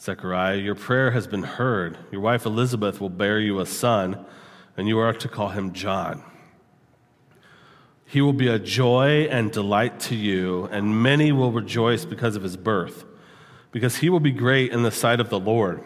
Zechariah, 0.00 0.56
your 0.56 0.74
prayer 0.74 1.10
has 1.10 1.26
been 1.26 1.42
heard. 1.42 1.98
Your 2.10 2.20
wife 2.20 2.46
Elizabeth 2.46 3.00
will 3.00 3.10
bear 3.10 3.38
you 3.38 3.60
a 3.60 3.66
son, 3.66 4.24
and 4.76 4.88
you 4.88 4.98
are 4.98 5.12
to 5.12 5.28
call 5.28 5.50
him 5.50 5.72
John. 5.72 6.24
He 8.10 8.20
will 8.20 8.32
be 8.32 8.48
a 8.48 8.58
joy 8.58 9.28
and 9.30 9.52
delight 9.52 10.00
to 10.00 10.16
you, 10.16 10.64
and 10.72 11.00
many 11.00 11.30
will 11.30 11.52
rejoice 11.52 12.04
because 12.04 12.34
of 12.34 12.42
his 12.42 12.56
birth, 12.56 13.04
because 13.70 13.98
he 13.98 14.10
will 14.10 14.18
be 14.18 14.32
great 14.32 14.72
in 14.72 14.82
the 14.82 14.90
sight 14.90 15.20
of 15.20 15.30
the 15.30 15.38
Lord. 15.38 15.84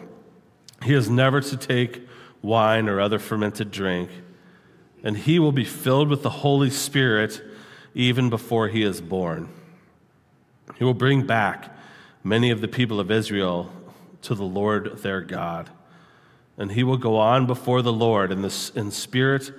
He 0.81 0.95
is 0.95 1.07
never 1.07 1.39
to 1.39 1.55
take 1.55 2.01
wine 2.41 2.89
or 2.89 2.99
other 2.99 3.19
fermented 3.19 3.69
drink, 3.69 4.09
and 5.03 5.15
he 5.15 5.37
will 5.37 5.51
be 5.51 5.63
filled 5.63 6.09
with 6.09 6.23
the 6.23 6.31
Holy 6.31 6.71
Spirit 6.71 7.43
even 7.93 8.31
before 8.31 8.69
he 8.69 8.81
is 8.81 9.01
born. 9.01 9.47
He 10.79 10.83
will 10.83 10.95
bring 10.95 11.27
back 11.27 11.77
many 12.23 12.49
of 12.49 12.59
the 12.59 12.67
people 12.67 12.99
of 12.99 13.11
Israel 13.11 13.71
to 14.23 14.33
the 14.33 14.43
Lord 14.43 14.97
their 15.03 15.21
God. 15.21 15.69
And 16.57 16.71
he 16.71 16.83
will 16.83 16.97
go 16.97 17.17
on 17.17 17.45
before 17.45 17.83
the 17.83 17.93
Lord 17.93 18.31
in, 18.31 18.41
the, 18.41 18.71
in 18.73 18.89
spirit 18.89 19.51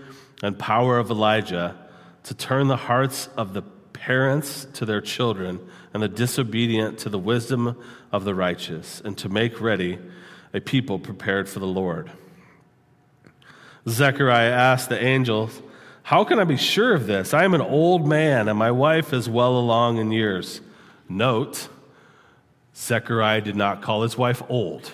and 0.42 0.58
power 0.58 0.98
of 0.98 1.12
Elijah 1.12 1.85
to 2.26 2.34
turn 2.34 2.66
the 2.66 2.76
hearts 2.76 3.28
of 3.36 3.54
the 3.54 3.62
parents 3.92 4.66
to 4.74 4.84
their 4.84 5.00
children 5.00 5.60
and 5.94 6.02
the 6.02 6.08
disobedient 6.08 6.98
to 6.98 7.08
the 7.08 7.18
wisdom 7.18 7.80
of 8.10 8.24
the 8.24 8.34
righteous, 8.34 9.00
and 9.04 9.16
to 9.18 9.28
make 9.28 9.60
ready 9.60 9.98
a 10.52 10.60
people 10.60 10.98
prepared 10.98 11.48
for 11.48 11.60
the 11.60 11.66
Lord. 11.66 12.10
Zechariah 13.88 14.50
asked 14.50 14.88
the 14.88 15.02
angels, 15.02 15.62
How 16.02 16.24
can 16.24 16.40
I 16.40 16.44
be 16.44 16.56
sure 16.56 16.94
of 16.94 17.06
this? 17.06 17.32
I 17.32 17.44
am 17.44 17.54
an 17.54 17.60
old 17.60 18.08
man, 18.08 18.48
and 18.48 18.58
my 18.58 18.72
wife 18.72 19.12
is 19.12 19.28
well 19.28 19.56
along 19.56 19.98
in 19.98 20.10
years. 20.10 20.60
Note, 21.08 21.68
Zechariah 22.74 23.40
did 23.40 23.56
not 23.56 23.82
call 23.82 24.02
his 24.02 24.18
wife 24.18 24.42
old. 24.48 24.90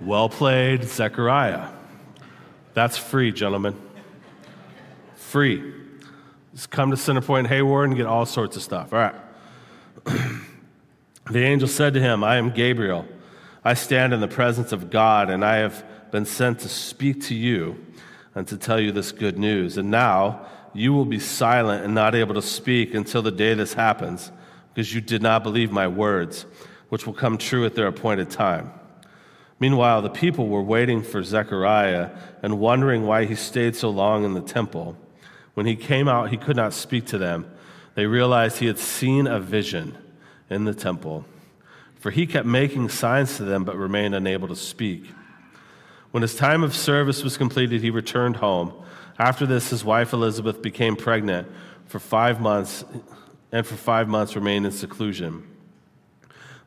Well 0.00 0.30
played, 0.30 0.84
Zechariah. 0.84 1.68
That's 2.72 2.96
free, 2.96 3.32
gentlemen. 3.32 3.78
Free. 5.16 5.79
Just 6.52 6.70
come 6.70 6.90
to 6.90 6.96
Centerpoint 6.96 7.46
Hawarden 7.46 7.86
and 7.86 7.96
get 7.96 8.06
all 8.06 8.26
sorts 8.26 8.56
of 8.56 8.62
stuff. 8.62 8.92
All 8.92 8.98
right. 8.98 9.14
the 11.30 11.44
angel 11.44 11.68
said 11.68 11.94
to 11.94 12.00
him, 12.00 12.24
I 12.24 12.36
am 12.36 12.50
Gabriel. 12.50 13.06
I 13.64 13.74
stand 13.74 14.12
in 14.12 14.20
the 14.20 14.28
presence 14.28 14.72
of 14.72 14.90
God, 14.90 15.30
and 15.30 15.44
I 15.44 15.56
have 15.56 15.84
been 16.10 16.24
sent 16.24 16.60
to 16.60 16.68
speak 16.68 17.22
to 17.24 17.34
you 17.34 17.84
and 18.34 18.48
to 18.48 18.56
tell 18.56 18.80
you 18.80 18.90
this 18.90 19.12
good 19.12 19.38
news. 19.38 19.76
And 19.76 19.90
now 19.90 20.46
you 20.72 20.92
will 20.92 21.04
be 21.04 21.20
silent 21.20 21.84
and 21.84 21.94
not 21.94 22.14
able 22.14 22.34
to 22.34 22.42
speak 22.42 22.94
until 22.94 23.22
the 23.22 23.30
day 23.30 23.54
this 23.54 23.74
happens, 23.74 24.32
because 24.72 24.92
you 24.92 25.00
did 25.00 25.22
not 25.22 25.42
believe 25.42 25.70
my 25.70 25.86
words, 25.86 26.46
which 26.88 27.06
will 27.06 27.14
come 27.14 27.38
true 27.38 27.64
at 27.64 27.76
their 27.76 27.86
appointed 27.86 28.30
time. 28.30 28.72
Meanwhile, 29.60 30.02
the 30.02 30.10
people 30.10 30.48
were 30.48 30.62
waiting 30.62 31.02
for 31.02 31.22
Zechariah 31.22 32.10
and 32.42 32.58
wondering 32.58 33.06
why 33.06 33.26
he 33.26 33.34
stayed 33.34 33.76
so 33.76 33.90
long 33.90 34.24
in 34.24 34.32
the 34.32 34.40
temple. 34.40 34.96
When 35.54 35.66
he 35.66 35.76
came 35.76 36.08
out, 36.08 36.30
he 36.30 36.36
could 36.36 36.56
not 36.56 36.72
speak 36.72 37.06
to 37.06 37.18
them. 37.18 37.50
They 37.94 38.06
realized 38.06 38.58
he 38.58 38.66
had 38.66 38.78
seen 38.78 39.26
a 39.26 39.40
vision 39.40 39.96
in 40.48 40.64
the 40.64 40.74
temple, 40.74 41.24
for 41.96 42.10
he 42.10 42.26
kept 42.26 42.46
making 42.46 42.88
signs 42.88 43.36
to 43.36 43.44
them 43.44 43.64
but 43.64 43.76
remained 43.76 44.14
unable 44.14 44.48
to 44.48 44.56
speak. 44.56 45.06
When 46.10 46.22
his 46.22 46.34
time 46.34 46.62
of 46.62 46.74
service 46.74 47.22
was 47.22 47.36
completed, 47.36 47.82
he 47.82 47.90
returned 47.90 48.36
home. 48.36 48.72
After 49.18 49.46
this, 49.46 49.70
his 49.70 49.84
wife 49.84 50.12
Elizabeth 50.12 50.62
became 50.62 50.96
pregnant 50.96 51.46
for 51.86 51.98
five 51.98 52.40
months 52.40 52.84
and 53.52 53.66
for 53.66 53.76
five 53.76 54.08
months 54.08 54.34
remained 54.34 54.66
in 54.66 54.72
seclusion. 54.72 55.46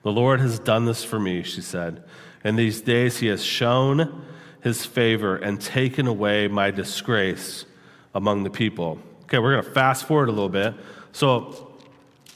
The 0.04 0.12
Lord 0.12 0.40
has 0.42 0.60
done 0.60 0.86
this 0.86 1.04
for 1.04 1.20
me, 1.20 1.44
she 1.44 1.62
said. 1.62 2.04
In 2.44 2.58
these 2.58 2.82
days, 2.82 3.20
he 3.20 3.28
has 3.28 3.44
shown 3.44 4.26
his 4.62 4.86
favor 4.86 5.36
and 5.36 5.60
taken 5.60 6.08
away 6.08 6.48
my 6.48 6.72
disgrace 6.72 7.66
among 8.14 8.44
the 8.44 8.50
people. 8.50 9.00
Okay, 9.24 9.40
we're 9.40 9.54
going 9.54 9.64
to 9.64 9.72
fast 9.72 10.06
forward 10.06 10.30
a 10.30 10.32
little 10.32 10.50
bit. 10.50 10.74
So, 11.12 11.70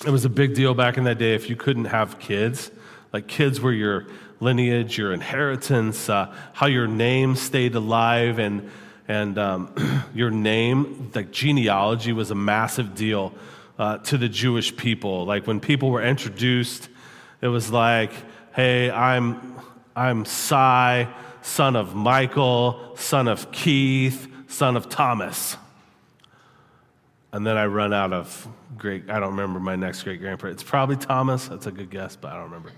it 0.06 0.12
was 0.12 0.26
a 0.26 0.30
big 0.30 0.54
deal 0.54 0.76
back 0.76 0.98
in 0.98 1.06
that 1.06 1.18
day 1.18 1.34
if 1.34 1.50
you 1.50 1.56
couldn't 1.56 1.86
have 1.86 2.20
kids. 2.20 2.70
Like, 3.12 3.28
kids 3.28 3.60
were 3.60 3.72
your 3.72 4.06
lineage, 4.40 4.98
your 4.98 5.12
inheritance, 5.12 6.10
uh, 6.10 6.34
how 6.54 6.68
your 6.68 6.88
name 6.88 7.36
stayed 7.36 7.74
alive, 7.74 8.38
and, 8.38 8.70
and 9.08 9.38
um, 9.38 10.04
your 10.14 10.30
name, 10.30 11.12
like 11.16 11.32
genealogy, 11.32 12.14
was 12.14 12.30
a 12.30 12.36
massive 12.36 12.94
deal 12.94 13.34
uh, 13.80 13.98
to 14.00 14.18
the 14.18 14.30
Jewish 14.30 14.76
people. 14.76 15.26
Like, 15.26 15.48
when 15.48 15.60
people 15.60 15.90
were 15.90 16.04
introduced, 16.04 16.90
it 17.42 17.48
was 17.48 17.72
like, 17.72 18.12
hey, 18.54 18.92
I'm, 18.92 19.56
I'm 19.96 20.26
Cy, 20.26 21.12
son 21.42 21.76
of 21.76 21.96
Michael, 21.96 22.96
son 22.98 23.28
of 23.28 23.52
Keith, 23.52 24.28
son 24.48 24.78
of 24.78 24.90
Thomas. 24.90 25.58
And 27.34 27.46
then 27.46 27.58
I 27.58 27.66
run 27.66 27.94
out 27.94 28.14
of 28.14 28.48
great, 28.78 29.10
I 29.10 29.20
don't 29.20 29.32
remember 29.32 29.60
my 29.60 29.76
next 29.76 30.04
great 30.04 30.20
grandparent. 30.20 30.56
It's 30.56 30.70
probably 30.70 30.96
Thomas. 30.96 31.48
That's 31.48 31.66
a 31.66 31.72
good 31.72 31.90
guess, 31.90 32.16
but 32.16 32.32
I 32.32 32.36
don't 32.36 32.46
remember. 32.46 32.72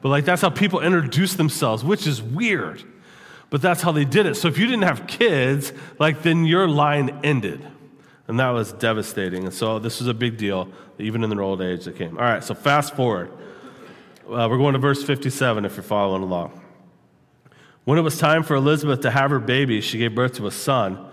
But 0.00 0.10
like 0.10 0.24
that's 0.24 0.42
how 0.42 0.50
people 0.50 0.80
introduce 0.80 1.34
themselves, 1.34 1.82
which 1.82 2.06
is 2.06 2.22
weird. 2.22 2.82
But 3.50 3.62
that's 3.62 3.80
how 3.80 3.92
they 3.92 4.04
did 4.04 4.26
it. 4.26 4.36
So 4.36 4.48
if 4.48 4.58
you 4.58 4.66
didn't 4.66 4.84
have 4.84 5.06
kids, 5.06 5.72
like 5.98 6.22
then 6.22 6.44
your 6.44 6.68
line 6.68 7.20
ended. 7.24 7.66
And 8.28 8.38
that 8.40 8.50
was 8.50 8.72
devastating. 8.74 9.44
And 9.44 9.54
so 9.54 9.78
this 9.78 10.00
was 10.00 10.08
a 10.08 10.14
big 10.14 10.36
deal, 10.36 10.68
even 10.98 11.24
in 11.24 11.30
their 11.30 11.40
old 11.40 11.62
age 11.62 11.86
that 11.86 11.96
came. 11.96 12.18
All 12.18 12.24
right, 12.24 12.44
so 12.44 12.54
fast 12.54 12.94
forward. 12.94 13.30
Uh, 14.26 14.46
we're 14.50 14.58
going 14.58 14.74
to 14.74 14.78
verse 14.78 15.02
57 15.02 15.64
if 15.64 15.76
you're 15.76 15.82
following 15.82 16.22
along. 16.22 16.60
When 17.84 17.98
it 17.98 18.02
was 18.02 18.18
time 18.18 18.42
for 18.42 18.54
Elizabeth 18.54 19.00
to 19.00 19.10
have 19.10 19.30
her 19.30 19.38
baby, 19.38 19.80
she 19.80 19.96
gave 19.96 20.14
birth 20.14 20.34
to 20.34 20.46
a 20.46 20.50
son. 20.50 21.07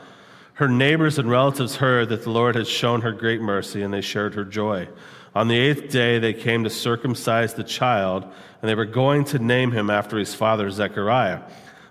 Her 0.56 0.70
neighbors 0.70 1.20
and 1.20 1.30
relatives 1.30 1.76
heard 1.76 2.08
that 2.10 2.24
the 2.24 2.30
Lord 2.30 2.56
had 2.56 2.66
shown 2.66 3.02
her 3.02 3.12
great 3.12 3.42
mercy, 3.42 3.82
and 3.82 3.94
they 3.94 4.00
shared 4.00 4.36
her 4.36 4.46
joy. 4.46 4.88
On 5.36 5.50
the 5.50 5.58
eighth 5.58 5.92
day, 5.92 6.18
they 6.18 6.34
came 6.34 6.64
to 6.64 6.70
circumcise 6.70 7.54
the 7.54 7.64
child, 7.64 8.24
and 8.24 8.70
they 8.70 8.76
were 8.76 8.86
going 8.86 9.26
to 9.26 9.40
name 9.40 9.72
him 9.72 9.90
after 9.90 10.18
his 10.18 10.34
father, 10.34 10.72
Zechariah. 10.72 11.42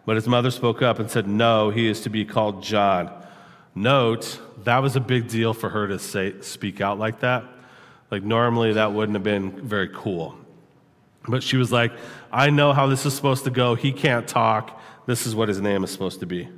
But 0.06 0.16
his 0.16 0.26
mother 0.26 0.50
spoke 0.50 0.80
up 0.80 0.99
and 0.99 1.11
said, 1.11 1.28
No, 1.28 1.68
he 1.68 1.87
is 1.87 2.00
to 2.02 2.11
be 2.11 2.25
called 2.25 2.62
John. 2.62 3.11
Note, 3.75 4.40
that 4.64 4.78
was 4.78 4.97
a 4.97 5.00
big 5.00 5.28
deal 5.28 5.52
for 5.52 5.68
her 5.68 5.87
to 5.88 5.99
say, 5.99 6.40
speak 6.40 6.80
out 6.80 6.99
like 6.99 7.21
that. 7.21 7.44
Like, 8.11 8.23
normally, 8.23 8.73
that 8.73 8.94
wouldn't 8.94 9.14
have 9.14 9.23
been 9.23 9.50
very 9.66 9.90
cool. 9.92 10.38
But 11.28 11.42
she 11.42 11.59
was 11.59 11.71
like, 11.71 11.92
I 12.33 12.49
know 12.49 12.73
how 12.73 12.87
this 12.87 13.04
is 13.04 13.14
supposed 13.14 13.44
to 13.44 13.50
go. 13.50 13.75
He 13.75 13.92
can't 13.92 14.26
talk. 14.26 14.80
This 15.04 15.26
is 15.26 15.35
what 15.35 15.49
his 15.50 15.61
name 15.61 15.85
is 15.85 15.90
supposed 15.90 16.21
to 16.21 16.26
be. 16.26 16.49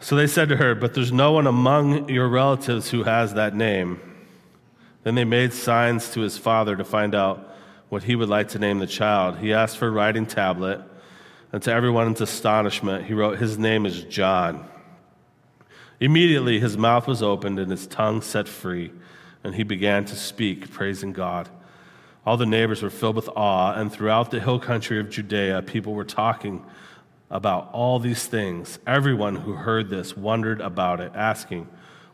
So 0.00 0.14
they 0.16 0.26
said 0.26 0.48
to 0.50 0.56
her, 0.56 0.74
But 0.74 0.94
there's 0.94 1.12
no 1.12 1.32
one 1.32 1.46
among 1.46 2.08
your 2.08 2.28
relatives 2.28 2.90
who 2.90 3.04
has 3.04 3.34
that 3.34 3.54
name. 3.54 4.00
Then 5.02 5.14
they 5.14 5.24
made 5.24 5.52
signs 5.52 6.10
to 6.12 6.20
his 6.20 6.36
father 6.36 6.76
to 6.76 6.84
find 6.84 7.14
out 7.14 7.56
what 7.88 8.02
he 8.02 8.16
would 8.16 8.28
like 8.28 8.48
to 8.48 8.58
name 8.58 8.78
the 8.78 8.86
child. 8.86 9.38
He 9.38 9.52
asked 9.52 9.78
for 9.78 9.88
a 9.88 9.90
writing 9.90 10.26
tablet, 10.26 10.80
and 11.52 11.62
to 11.62 11.72
everyone's 11.72 12.20
astonishment, 12.20 13.06
he 13.06 13.14
wrote, 13.14 13.38
His 13.38 13.56
name 13.56 13.86
is 13.86 14.02
John. 14.04 14.66
Immediately 16.00 16.60
his 16.60 16.76
mouth 16.76 17.06
was 17.06 17.22
opened 17.22 17.58
and 17.58 17.70
his 17.70 17.86
tongue 17.86 18.20
set 18.20 18.48
free, 18.48 18.92
and 19.44 19.54
he 19.54 19.62
began 19.62 20.04
to 20.06 20.16
speak, 20.16 20.70
praising 20.70 21.12
God. 21.12 21.48
All 22.26 22.36
the 22.36 22.44
neighbors 22.44 22.82
were 22.82 22.90
filled 22.90 23.16
with 23.16 23.28
awe, 23.28 23.72
and 23.74 23.92
throughout 23.92 24.30
the 24.30 24.40
hill 24.40 24.58
country 24.58 24.98
of 24.98 25.08
Judea, 25.08 25.62
people 25.62 25.94
were 25.94 26.04
talking 26.04 26.64
about 27.30 27.70
all 27.72 27.98
these 27.98 28.26
things. 28.26 28.78
Everyone 28.86 29.36
who 29.36 29.52
heard 29.52 29.88
this 29.90 30.16
wondered 30.16 30.60
about 30.60 31.00
it, 31.00 31.12
asking, 31.14 31.68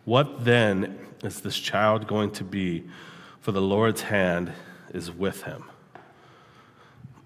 What 0.04 0.44
then 0.44 0.98
is 1.22 1.40
this 1.40 1.58
child 1.58 2.06
going 2.06 2.30
to 2.32 2.44
be? 2.44 2.84
For 3.40 3.52
the 3.52 3.60
Lord's 3.60 4.02
hand 4.02 4.52
is 4.94 5.10
with 5.10 5.42
him. 5.42 5.64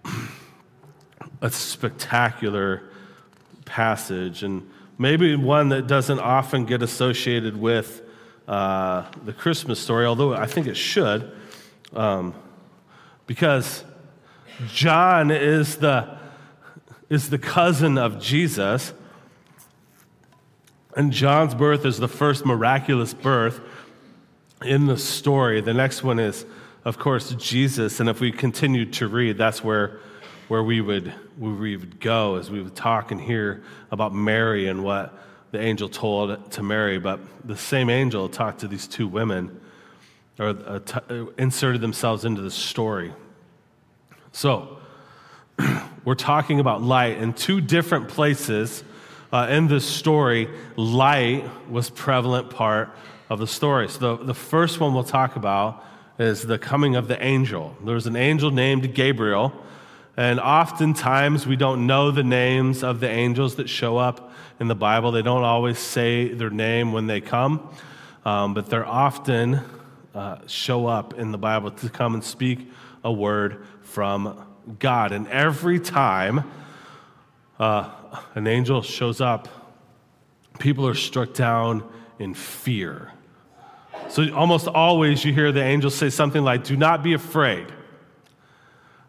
A 1.42 1.50
spectacular 1.50 2.82
passage, 3.66 4.42
and 4.42 4.68
maybe 4.98 5.36
one 5.36 5.68
that 5.68 5.86
doesn't 5.86 6.18
often 6.18 6.64
get 6.64 6.82
associated 6.82 7.56
with 7.56 8.02
uh, 8.48 9.04
the 9.24 9.32
Christmas 9.32 9.78
story, 9.78 10.06
although 10.06 10.32
I 10.32 10.46
think 10.46 10.66
it 10.66 10.76
should, 10.76 11.30
um, 11.92 12.34
because 13.26 13.84
John 14.68 15.30
is 15.30 15.76
the 15.76 16.16
is 17.08 17.30
the 17.30 17.38
cousin 17.38 17.98
of 17.98 18.20
Jesus. 18.20 18.92
And 20.96 21.12
John's 21.12 21.54
birth 21.54 21.84
is 21.84 21.98
the 21.98 22.08
first 22.08 22.46
miraculous 22.46 23.14
birth 23.14 23.60
in 24.62 24.86
the 24.86 24.96
story. 24.96 25.60
The 25.60 25.74
next 25.74 26.02
one 26.02 26.18
is, 26.18 26.46
of 26.84 26.98
course, 26.98 27.34
Jesus. 27.34 28.00
And 28.00 28.08
if 28.08 28.20
we 28.20 28.32
continue 28.32 28.86
to 28.92 29.06
read, 29.06 29.36
that's 29.36 29.62
where, 29.62 30.00
where 30.48 30.62
we, 30.62 30.80
would, 30.80 31.12
where 31.38 31.52
we 31.52 31.76
would 31.76 32.00
go 32.00 32.36
as 32.36 32.50
we 32.50 32.62
would 32.62 32.74
talk 32.74 33.10
and 33.10 33.20
hear 33.20 33.62
about 33.90 34.14
Mary 34.14 34.68
and 34.68 34.82
what 34.82 35.12
the 35.52 35.60
angel 35.60 35.88
told 35.88 36.50
to 36.52 36.62
Mary. 36.62 36.98
But 36.98 37.20
the 37.46 37.56
same 37.56 37.90
angel 37.90 38.28
talked 38.28 38.60
to 38.60 38.68
these 38.68 38.86
two 38.88 39.06
women 39.06 39.60
or 40.38 40.48
uh, 40.48 40.80
t- 40.80 41.00
uh, 41.08 41.26
inserted 41.38 41.80
themselves 41.80 42.24
into 42.24 42.42
the 42.42 42.50
story. 42.50 43.12
So, 44.32 44.78
we're 46.04 46.14
talking 46.14 46.60
about 46.60 46.82
light 46.82 47.18
in 47.18 47.32
two 47.32 47.60
different 47.60 48.08
places 48.08 48.84
uh, 49.32 49.46
in 49.50 49.68
this 49.68 49.84
story. 49.84 50.48
Light 50.76 51.44
was 51.70 51.90
prevalent 51.90 52.50
part 52.50 52.90
of 53.28 53.38
the 53.38 53.46
story. 53.46 53.88
So 53.88 54.16
the, 54.16 54.24
the 54.24 54.34
first 54.34 54.80
one 54.80 54.94
we'll 54.94 55.04
talk 55.04 55.36
about 55.36 55.84
is 56.18 56.42
the 56.42 56.58
coming 56.58 56.96
of 56.96 57.08
the 57.08 57.22
angel. 57.22 57.76
There's 57.84 58.06
an 58.06 58.16
angel 58.16 58.50
named 58.50 58.94
Gabriel, 58.94 59.52
and 60.16 60.40
oftentimes 60.40 61.46
we 61.46 61.56
don't 61.56 61.86
know 61.86 62.10
the 62.10 62.22
names 62.22 62.82
of 62.82 63.00
the 63.00 63.08
angels 63.08 63.56
that 63.56 63.68
show 63.68 63.98
up 63.98 64.32
in 64.60 64.68
the 64.68 64.74
Bible. 64.74 65.12
They 65.12 65.22
don't 65.22 65.44
always 65.44 65.78
say 65.78 66.28
their 66.28 66.50
name 66.50 66.92
when 66.92 67.06
they 67.06 67.20
come, 67.20 67.68
um, 68.24 68.54
but 68.54 68.70
they're 68.70 68.86
often 68.86 69.60
uh, 70.14 70.38
show 70.46 70.86
up 70.86 71.14
in 71.14 71.32
the 71.32 71.38
Bible 71.38 71.70
to 71.70 71.90
come 71.90 72.14
and 72.14 72.24
speak 72.24 72.70
a 73.04 73.12
word 73.12 73.66
from 73.82 74.46
God. 74.78 75.12
And 75.12 75.28
every 75.28 75.80
time 75.80 76.50
uh, 77.58 77.90
an 78.34 78.46
angel 78.46 78.82
shows 78.82 79.20
up, 79.20 79.48
people 80.58 80.86
are 80.86 80.94
struck 80.94 81.34
down 81.34 81.88
in 82.18 82.34
fear. 82.34 83.12
So 84.08 84.32
almost 84.34 84.68
always 84.68 85.24
you 85.24 85.32
hear 85.32 85.52
the 85.52 85.62
angel 85.62 85.90
say 85.90 86.10
something 86.10 86.42
like, 86.42 86.64
Do 86.64 86.76
not 86.76 87.02
be 87.02 87.14
afraid, 87.14 87.66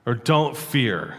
or 0.05 0.15
don't 0.15 0.55
fear. 0.55 1.17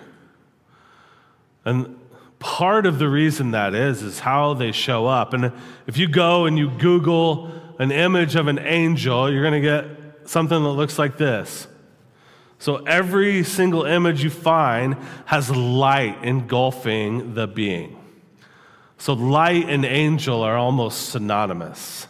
And 1.65 1.99
part 2.39 2.87
of 2.87 2.99
the 2.99 3.09
reason 3.09 3.51
that 3.53 3.75
is, 3.75 4.03
is 4.03 4.21
how 4.21 4.55
they 4.55 4.73
show 4.73 5.07
up. 5.07 5.33
And 5.33 5.53
if 5.87 5.97
you 5.97 6.09
go 6.09 6.47
and 6.47 6.59
you 6.59 6.71
Google 6.71 7.51
an 7.79 7.91
image 7.91 8.37
of 8.37 8.49
an 8.49 8.59
angel, 8.59 9.31
you're 9.31 9.43
going 9.43 9.61
to 9.63 9.69
get 9.69 10.29
something 10.29 10.63
that 10.63 10.71
looks 10.71 10.99
like 10.99 11.17
this. 11.17 11.67
So 12.59 12.77
every 12.77 13.45
single 13.45 13.85
image 13.85 14.23
you 14.23 14.31
find 14.31 14.97
has 15.27 15.51
light 15.51 16.25
engulfing 16.25 17.35
the 17.35 17.47
being. 17.47 17.95
So, 19.01 19.13
light 19.13 19.69
and 19.69 19.85
angel 19.85 20.43
are 20.43 20.57
almost 20.57 21.11
synonymous. 21.11 22.09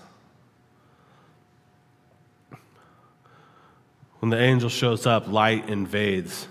When 4.21 4.31
the 4.31 4.41
angel 4.41 4.71
shows 4.71 5.07
up, 5.07 5.29
light 5.29 5.69
invades 5.69 6.49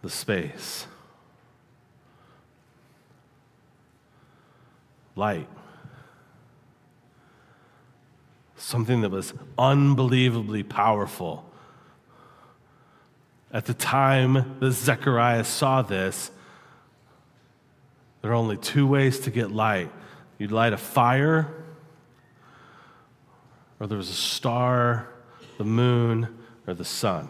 the 0.00 0.08
space. 0.08 0.86
Light. 5.14 5.48
Something 8.56 9.02
that 9.02 9.10
was 9.10 9.34
unbelievably 9.58 10.62
powerful. 10.62 11.51
At 13.52 13.66
the 13.66 13.74
time 13.74 14.56
that 14.60 14.72
Zechariah 14.72 15.44
saw 15.44 15.82
this, 15.82 16.30
there 18.22 18.30
are 18.30 18.34
only 18.34 18.56
two 18.56 18.86
ways 18.86 19.20
to 19.20 19.30
get 19.30 19.50
light 19.50 19.90
you'd 20.42 20.50
light 20.50 20.72
a 20.72 20.76
fire, 20.76 21.46
or 23.78 23.86
there 23.86 23.96
was 23.96 24.10
a 24.10 24.14
star, 24.14 25.08
the 25.56 25.64
moon, 25.64 26.26
or 26.66 26.74
the 26.74 26.84
sun. 26.84 27.28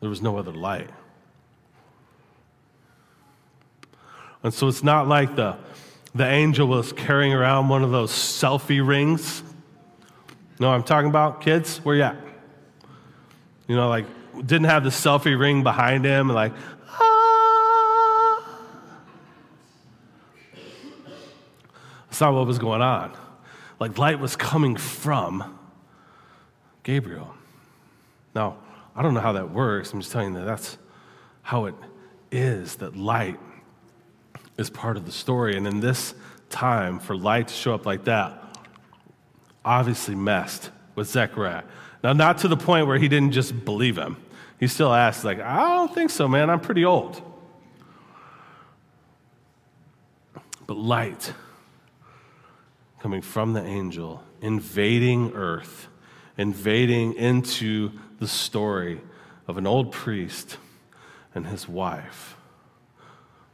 There 0.00 0.10
was 0.10 0.20
no 0.20 0.36
other 0.36 0.52
light. 0.52 0.90
And 4.42 4.52
so 4.52 4.68
it's 4.68 4.82
not 4.82 5.08
like 5.08 5.36
the, 5.36 5.56
the 6.14 6.26
angel 6.26 6.68
was 6.68 6.92
carrying 6.92 7.32
around 7.32 7.70
one 7.70 7.82
of 7.82 7.90
those 7.90 8.10
selfie 8.10 8.86
rings. 8.86 9.42
You 10.28 10.34
know 10.60 10.68
what 10.68 10.74
I'm 10.74 10.82
talking 10.82 11.08
about, 11.08 11.40
kids? 11.40 11.78
Where 11.78 11.96
you 11.96 12.02
at? 12.02 12.23
You 13.66 13.76
know, 13.76 13.88
like, 13.88 14.06
didn't 14.34 14.64
have 14.64 14.84
the 14.84 14.90
selfie 14.90 15.38
ring 15.38 15.62
behind 15.62 16.04
him, 16.04 16.28
like, 16.28 16.52
ah. 16.88 17.14
Not 22.20 22.32
what 22.32 22.46
was 22.46 22.58
going 22.58 22.80
on. 22.80 23.16
Like, 23.80 23.98
light 23.98 24.20
was 24.20 24.36
coming 24.36 24.76
from 24.76 25.58
Gabriel. 26.82 27.34
Now, 28.34 28.56
I 28.94 29.02
don't 29.02 29.14
know 29.14 29.20
how 29.20 29.32
that 29.32 29.50
works. 29.50 29.92
I'm 29.92 30.00
just 30.00 30.12
telling 30.12 30.32
you 30.32 30.40
that 30.40 30.46
that's 30.46 30.78
how 31.42 31.66
it 31.66 31.74
is 32.30 32.76
that 32.76 32.96
light 32.96 33.38
is 34.56 34.70
part 34.70 34.96
of 34.96 35.06
the 35.06 35.12
story. 35.12 35.56
And 35.56 35.66
in 35.66 35.80
this 35.80 36.14
time, 36.50 36.98
for 36.98 37.16
light 37.16 37.48
to 37.48 37.54
show 37.54 37.74
up 37.74 37.84
like 37.84 38.04
that, 38.04 38.40
obviously 39.64 40.14
messed 40.14 40.70
with 40.94 41.08
Zechariah. 41.08 41.64
Now, 42.04 42.12
not 42.12 42.38
to 42.38 42.48
the 42.48 42.56
point 42.56 42.86
where 42.86 42.98
he 42.98 43.08
didn't 43.08 43.32
just 43.32 43.64
believe 43.64 43.98
him. 43.98 44.16
He 44.60 44.68
still 44.68 44.94
asked, 44.94 45.24
like, 45.24 45.40
I 45.40 45.74
don't 45.74 45.92
think 45.92 46.10
so, 46.10 46.28
man. 46.28 46.50
I'm 46.50 46.60
pretty 46.60 46.84
old. 46.84 47.20
But 50.66 50.76
light 50.76 51.32
coming 53.00 53.22
from 53.22 53.54
the 53.54 53.64
angel, 53.64 54.22
invading 54.40 55.32
earth 55.34 55.88
invading 56.36 57.14
into 57.14 57.92
the 58.18 58.28
story 58.28 59.00
of 59.46 59.56
an 59.56 59.66
old 59.66 59.92
priest 59.92 60.56
and 61.34 61.46
his 61.46 61.68
wife 61.68 62.36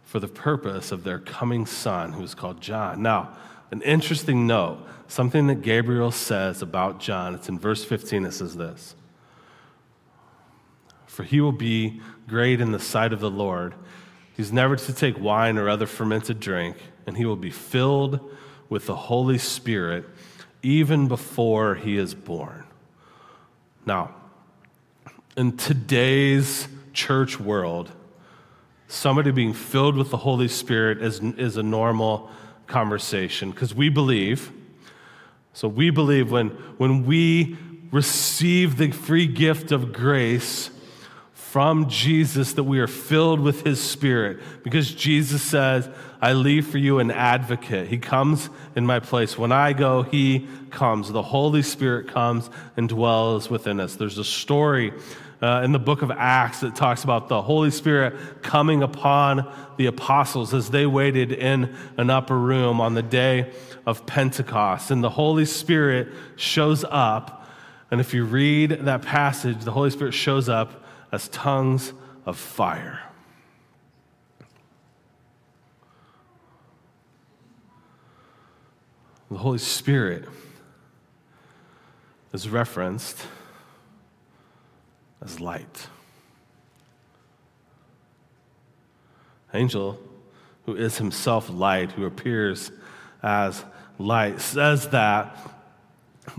for 0.04 0.18
the 0.18 0.28
purpose 0.28 0.92
of 0.92 1.04
their 1.04 1.18
coming 1.18 1.66
son, 1.66 2.12
who 2.12 2.22
is 2.22 2.34
called 2.34 2.60
John. 2.60 3.02
Now, 3.02 3.36
an 3.70 3.82
interesting 3.82 4.46
note, 4.46 4.86
something 5.08 5.46
that 5.46 5.62
Gabriel 5.62 6.10
says 6.10 6.62
about 6.62 7.00
John, 7.00 7.34
it's 7.34 7.48
in 7.48 7.58
verse 7.58 7.84
15, 7.84 8.26
it 8.26 8.32
says 8.32 8.56
this 8.56 8.94
For 11.06 11.22
he 11.22 11.40
will 11.40 11.52
be 11.52 12.00
great 12.26 12.60
in 12.60 12.72
the 12.72 12.80
sight 12.80 13.12
of 13.12 13.20
the 13.20 13.30
Lord. 13.30 13.74
He's 14.36 14.52
never 14.52 14.76
to 14.76 14.92
take 14.92 15.18
wine 15.18 15.58
or 15.58 15.68
other 15.68 15.86
fermented 15.86 16.40
drink, 16.40 16.76
and 17.06 17.16
he 17.16 17.26
will 17.26 17.36
be 17.36 17.50
filled 17.50 18.20
with 18.68 18.86
the 18.86 18.96
Holy 18.96 19.38
Spirit 19.38 20.06
even 20.62 21.08
before 21.08 21.74
he 21.74 21.96
is 21.96 22.14
born. 22.14 22.64
Now, 23.86 24.14
in 25.36 25.56
today's 25.56 26.68
church 26.92 27.40
world, 27.40 27.90
somebody 28.88 29.30
being 29.30 29.52
filled 29.52 29.96
with 29.96 30.10
the 30.10 30.16
Holy 30.18 30.48
Spirit 30.48 31.02
is, 31.02 31.20
is 31.20 31.56
a 31.56 31.62
normal 31.62 32.30
conversation 32.70 33.50
because 33.50 33.74
we 33.74 33.88
believe. 33.88 34.52
So 35.52 35.68
we 35.68 35.90
believe 35.90 36.30
when, 36.30 36.48
when 36.78 37.04
we 37.04 37.56
receive 37.90 38.76
the 38.76 38.90
free 38.92 39.26
gift 39.26 39.72
of 39.72 39.92
grace 39.92 40.70
from 41.32 41.88
Jesus 41.88 42.52
that 42.52 42.62
we 42.62 42.78
are 42.78 42.86
filled 42.86 43.40
with 43.40 43.64
his 43.64 43.80
spirit 43.80 44.38
because 44.62 44.94
Jesus 44.94 45.42
says, 45.42 45.88
I 46.22 46.34
leave 46.34 46.68
for 46.68 46.78
you 46.78 46.98
an 46.98 47.10
advocate. 47.10 47.88
He 47.88 47.98
comes 47.98 48.50
in 48.76 48.86
my 48.86 49.00
place. 49.00 49.38
When 49.38 49.52
I 49.52 49.72
go, 49.72 50.02
He 50.02 50.46
comes. 50.70 51.10
The 51.10 51.22
Holy 51.22 51.62
Spirit 51.62 52.08
comes 52.08 52.50
and 52.76 52.88
dwells 52.88 53.48
within 53.48 53.80
us. 53.80 53.96
There's 53.96 54.18
a 54.18 54.24
story 54.24 54.92
uh, 55.42 55.62
in 55.64 55.72
the 55.72 55.78
book 55.78 56.02
of 56.02 56.10
Acts 56.10 56.60
that 56.60 56.74
talks 56.74 57.02
about 57.02 57.28
the 57.28 57.40
Holy 57.40 57.70
Spirit 57.70 58.42
coming 58.42 58.82
upon 58.82 59.50
the 59.78 59.86
apostles 59.86 60.52
as 60.52 60.70
they 60.70 60.84
waited 60.84 61.32
in 61.32 61.74
an 61.96 62.10
upper 62.10 62.38
room 62.38 62.80
on 62.80 62.94
the 62.94 63.02
day 63.02 63.50
of 63.86 64.04
Pentecost. 64.04 64.90
And 64.90 65.02
the 65.02 65.10
Holy 65.10 65.46
Spirit 65.46 66.08
shows 66.36 66.84
up. 66.88 67.48
And 67.90 68.00
if 68.00 68.12
you 68.12 68.24
read 68.24 68.70
that 68.70 69.02
passage, 69.02 69.64
the 69.64 69.72
Holy 69.72 69.90
Spirit 69.90 70.12
shows 70.12 70.48
up 70.48 70.84
as 71.10 71.28
tongues 71.28 71.92
of 72.26 72.36
fire. 72.36 73.00
The 79.30 79.38
Holy 79.38 79.58
Spirit 79.58 80.28
is 82.32 82.48
referenced 82.48 83.26
as 85.22 85.40
light. 85.40 85.88
Angel, 89.52 89.98
who 90.66 90.76
is 90.76 90.98
himself 90.98 91.50
light, 91.50 91.92
who 91.92 92.04
appears 92.04 92.70
as 93.22 93.64
light, 93.98 94.40
says 94.40 94.88
that 94.90 95.36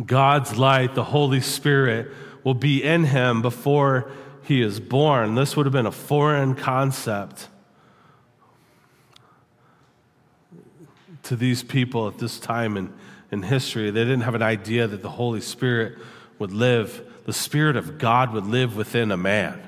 God's 0.06 0.58
light, 0.58 0.96
the 0.96 1.04
Holy 1.04 1.42
Spirit, 1.42 2.12
will 2.44 2.54
be 2.54 2.84
in 2.84 3.04
him 3.04 3.42
before 3.42 4.12
he 4.44 4.62
is 4.62 4.80
born. 4.80 5.36
This 5.36 5.56
would 5.56 5.66
have 5.66 5.74
been 5.74 5.86
a 5.86 5.92
foreign 5.92 6.56
concept 6.56 7.48
to 11.24 11.36
these 11.36 11.64
people 11.64 12.08
at 12.08 12.18
this 12.18 12.40
time 12.40 12.78
in, 12.78 12.94
in 13.32 13.44
history. 13.44 13.92
They 13.92 14.04
didn't 14.04 14.22
have 14.22 14.36
an 14.36 14.42
idea 14.42 14.88
that 14.88 15.02
the 15.02 15.10
Holy 15.10 15.42
Spirit 15.42 15.98
would 16.40 16.52
live, 16.52 17.11
the 17.26 17.34
Spirit 17.34 17.76
of 17.76 17.98
God 17.98 18.34
would 18.34 18.46
live 18.46 18.76
within 18.76 19.12
a 19.12 19.18
man. 19.18 19.62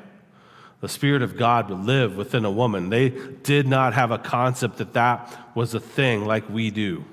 The 0.81 0.89
Spirit 0.89 1.21
of 1.21 1.37
God 1.37 1.69
would 1.69 1.85
live 1.85 2.17
within 2.17 2.45
a 2.45 2.51
woman. 2.51 2.89
They 2.89 3.09
did 3.09 3.67
not 3.67 3.93
have 3.93 4.11
a 4.11 4.17
concept 4.17 4.77
that 4.77 4.93
that 4.93 5.55
was 5.55 5.73
a 5.73 5.79
thing 5.79 6.25
like 6.25 6.49
we 6.49 6.71
do. 6.71 7.05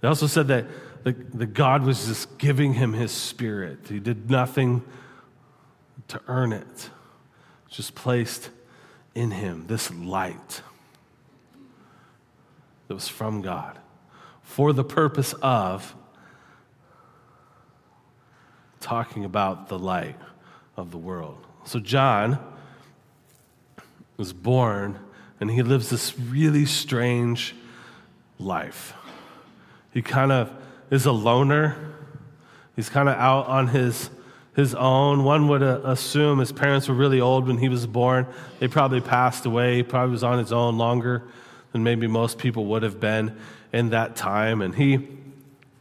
They 0.00 0.08
also 0.08 0.26
said 0.26 0.48
that, 0.48 0.66
that 1.04 1.52
God 1.52 1.82
was 1.82 2.06
just 2.06 2.38
giving 2.38 2.74
him 2.74 2.92
his 2.92 3.12
spirit. 3.12 3.80
He 3.88 3.98
did 3.98 4.30
nothing 4.30 4.82
to 6.08 6.20
earn 6.26 6.52
it 6.52 6.90
just 7.68 7.94
placed 7.94 8.50
in 9.14 9.30
him 9.30 9.66
this 9.66 9.90
light 9.92 10.62
that 12.90 12.94
was 12.94 13.06
from 13.06 13.40
God 13.40 13.78
for 14.42 14.72
the 14.72 14.82
purpose 14.82 15.32
of 15.42 15.94
talking 18.80 19.24
about 19.24 19.68
the 19.68 19.78
light 19.78 20.16
of 20.76 20.90
the 20.90 20.98
world. 20.98 21.38
So, 21.62 21.78
John 21.78 22.40
was 24.16 24.32
born 24.32 24.98
and 25.38 25.52
he 25.52 25.62
lives 25.62 25.88
this 25.88 26.18
really 26.18 26.66
strange 26.66 27.54
life. 28.40 28.92
He 29.94 30.02
kind 30.02 30.32
of 30.32 30.52
is 30.90 31.06
a 31.06 31.12
loner, 31.12 31.94
he's 32.74 32.88
kind 32.88 33.08
of 33.08 33.14
out 33.14 33.46
on 33.46 33.68
his 33.68 34.10
his 34.56 34.74
own. 34.74 35.22
One 35.22 35.46
would 35.46 35.62
uh, 35.62 35.80
assume 35.84 36.40
his 36.40 36.50
parents 36.50 36.88
were 36.88 36.96
really 36.96 37.20
old 37.20 37.46
when 37.46 37.58
he 37.58 37.68
was 37.68 37.86
born. 37.86 38.26
They 38.58 38.66
probably 38.66 39.00
passed 39.00 39.46
away. 39.46 39.76
He 39.76 39.84
probably 39.84 40.10
was 40.10 40.24
on 40.24 40.40
his 40.40 40.52
own 40.52 40.76
longer 40.76 41.22
than 41.72 41.82
maybe 41.82 42.06
most 42.06 42.38
people 42.38 42.66
would 42.66 42.82
have 42.82 43.00
been 43.00 43.36
in 43.72 43.90
that 43.90 44.16
time. 44.16 44.62
And 44.62 44.74
he 44.74 45.08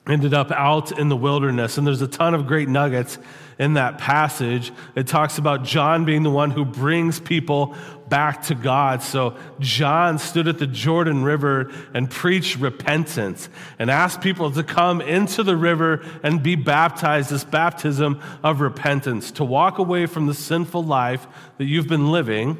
ended 0.08 0.34
up 0.34 0.52
out 0.52 0.97
in 0.97 1.10
the 1.10 1.15
wilderness. 1.15 1.78
And 1.78 1.86
there's 1.86 2.02
a 2.02 2.08
ton 2.08 2.34
of 2.34 2.47
great 2.47 2.67
nuggets 2.67 3.17
in 3.60 3.73
that 3.73 3.97
passage. 3.97 4.71
It 4.95 5.06
talks 5.06 5.38
about 5.38 5.63
John 5.63 6.06
being 6.06 6.23
the 6.23 6.30
one 6.32 6.49
who 6.49 6.65
brings 6.65 7.19
people 7.19 7.75
back 8.08 8.43
to 8.43 8.56
God. 8.56 9.04
So 9.04 9.38
John 9.60 10.17
stood 10.17 10.47
at 10.47 10.58
the 10.58 10.65
Jordan 10.65 11.23
River 11.23 11.71
and 11.93 12.10
preached 12.10 12.58
repentance 12.58 13.49
and 13.78 13.91
asked 13.91 14.21
people 14.21 14.49
to 14.52 14.63
come 14.63 15.02
into 15.02 15.43
the 15.43 15.58
river 15.58 16.04
and 16.23 16.41
be 16.41 16.56
baptized, 16.56 17.30
this 17.30 17.43
baptism 17.43 18.19
of 18.41 18.62
repentance, 18.62 19.32
to 19.32 19.43
walk 19.43 19.78
away 19.78 20.06
from 20.06 20.25
the 20.25 20.34
sinful 20.34 20.84
life 20.84 21.28
that 21.58 21.65
you've 21.65 21.88
been 21.88 22.12
living 22.12 22.58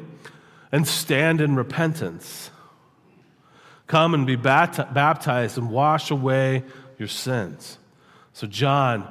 and 0.70 0.86
stand 0.86 1.40
in 1.40 1.56
repentance. 1.56 2.50
Come 3.90 4.14
and 4.14 4.24
be 4.24 4.36
baptized 4.36 5.58
and 5.58 5.68
wash 5.68 6.12
away 6.12 6.62
your 6.96 7.08
sins. 7.08 7.76
So 8.32 8.46
John 8.46 9.02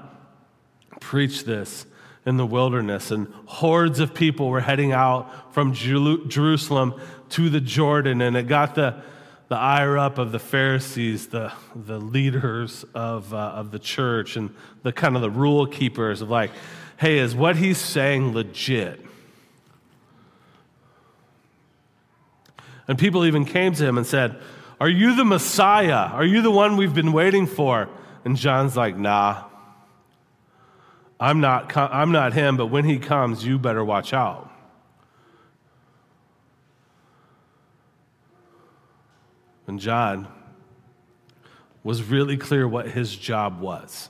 preached 1.02 1.46
this 1.46 1.86
in 2.26 2.38
the 2.38 2.46
wilderness, 2.46 3.12
and 3.12 3.28
hordes 3.46 4.00
of 4.00 4.14
people 4.14 4.48
were 4.48 4.62
heading 4.62 4.94
out 4.94 5.54
from 5.54 5.74
Jerusalem 5.74 6.94
to 7.32 7.50
the 7.50 7.60
Jordan, 7.60 8.22
and 8.22 8.38
it 8.38 8.48
got 8.48 8.76
the, 8.76 9.02
the 9.50 9.58
ire 9.58 9.98
up 9.98 10.18
of 10.18 10.32
the 10.32 10.40
Pharisees, 10.40 11.28
the, 11.28 11.52
the 11.76 12.00
leaders 12.00 12.86
of, 12.94 13.34
uh, 13.34 13.38
of 13.38 13.72
the 13.72 13.80
church, 13.80 14.38
and 14.38 14.56
the 14.84 14.94
kind 14.94 15.18
of 15.18 15.22
the 15.22 15.30
rule 15.30 15.68
keepers 15.68 16.22
of 16.22 16.30
like, 16.30 16.52
hey, 16.96 17.18
is 17.18 17.36
what 17.36 17.58
he's 17.58 17.80
saying 17.80 18.32
legit? 18.32 19.06
And 22.88 22.98
people 22.98 23.26
even 23.26 23.44
came 23.44 23.74
to 23.74 23.86
him 23.86 23.98
and 23.98 24.08
said, 24.08 24.40
Are 24.80 24.90
you 24.90 25.16
the 25.16 25.26
Messiah? 25.26 26.10
Are 26.14 26.24
you 26.24 26.42
the 26.42 26.52
one 26.52 26.78
we've 26.78 26.94
been 26.94 27.12
waiting 27.12 27.48
for? 27.48 27.90
And 28.24 28.38
John's 28.38 28.78
like, 28.78 28.98
Nah, 28.98 29.44
I'm 31.20 31.42
not, 31.42 31.76
I'm 31.76 32.12
not 32.12 32.34
him, 32.34 32.56
but 32.56 32.68
when 32.68 32.86
he 32.86 32.98
comes, 32.98 33.46
you 33.46 33.60
better 33.60 33.84
watch 33.84 34.14
out. 34.14 34.50
And 39.68 39.80
John 39.80 40.28
was 41.84 42.02
really 42.02 42.38
clear 42.38 42.68
what 42.68 42.88
his 42.88 43.16
job 43.16 43.60
was. 43.60 44.10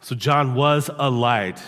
So, 0.00 0.14
John 0.14 0.54
was 0.54 0.90
a 0.94 1.08
light. 1.08 1.62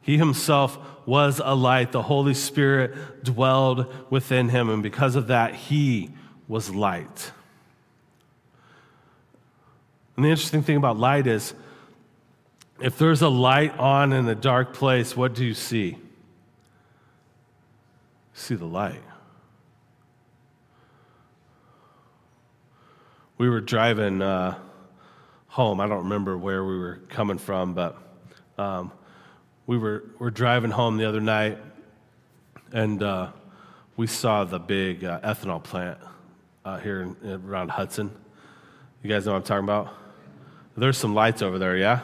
He 0.00 0.18
himself 0.18 0.78
was 1.06 1.40
a 1.42 1.54
light. 1.54 1.92
The 1.92 2.02
Holy 2.02 2.34
Spirit 2.34 3.24
dwelled 3.24 3.92
within 4.10 4.48
him, 4.48 4.68
and 4.70 4.82
because 4.82 5.16
of 5.16 5.28
that, 5.28 5.54
he 5.54 6.10
was 6.48 6.70
light. 6.70 7.32
And 10.16 10.24
the 10.24 10.30
interesting 10.30 10.62
thing 10.62 10.76
about 10.76 10.98
light 10.98 11.26
is 11.26 11.54
if 12.80 12.98
there's 12.98 13.22
a 13.22 13.28
light 13.28 13.76
on 13.78 14.12
in 14.12 14.28
a 14.28 14.34
dark 14.34 14.74
place, 14.74 15.16
what 15.16 15.34
do 15.34 15.44
you 15.44 15.54
see? 15.54 15.96
see 18.40 18.54
the 18.54 18.66
light. 18.66 19.02
We 23.38 23.48
were 23.48 23.60
driving 23.60 24.22
uh, 24.22 24.58
home. 25.48 25.80
I 25.80 25.86
don't 25.86 26.04
remember 26.04 26.36
where 26.36 26.64
we 26.64 26.78
were 26.78 27.00
coming 27.08 27.38
from, 27.38 27.74
but 27.74 27.98
um, 28.58 28.92
we 29.70 29.78
were, 29.78 30.02
were 30.18 30.32
driving 30.32 30.72
home 30.72 30.96
the 30.96 31.08
other 31.08 31.20
night, 31.20 31.56
and 32.72 33.00
uh, 33.04 33.30
we 33.96 34.04
saw 34.04 34.42
the 34.42 34.58
big 34.58 35.04
uh, 35.04 35.20
ethanol 35.20 35.62
plant 35.62 35.96
uh, 36.64 36.76
here 36.78 37.02
in, 37.02 37.40
around 37.46 37.70
Hudson. 37.70 38.10
You 39.00 39.08
guys 39.08 39.26
know 39.26 39.30
what 39.30 39.38
I'm 39.38 39.44
talking 39.44 39.62
about? 39.62 39.94
There's 40.76 40.98
some 40.98 41.14
lights 41.14 41.40
over 41.40 41.60
there, 41.60 41.76
yeah? 41.76 42.00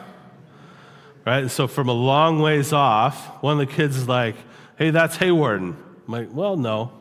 Right? 1.25 1.39
And 1.39 1.51
so 1.51 1.67
from 1.67 1.89
a 1.89 1.93
long 1.93 2.39
ways 2.39 2.71
off, 2.71 3.43
one 3.43 3.59
of 3.59 3.67
the 3.67 3.73
kids 3.73 3.97
is 3.97 4.07
like, 4.07 4.37
hey, 4.77 4.91
that's 4.91 5.17
Hawarden. 5.17 5.75
I'm 5.75 6.13
like, 6.13 6.29
well, 6.31 6.55
no. 6.55 6.93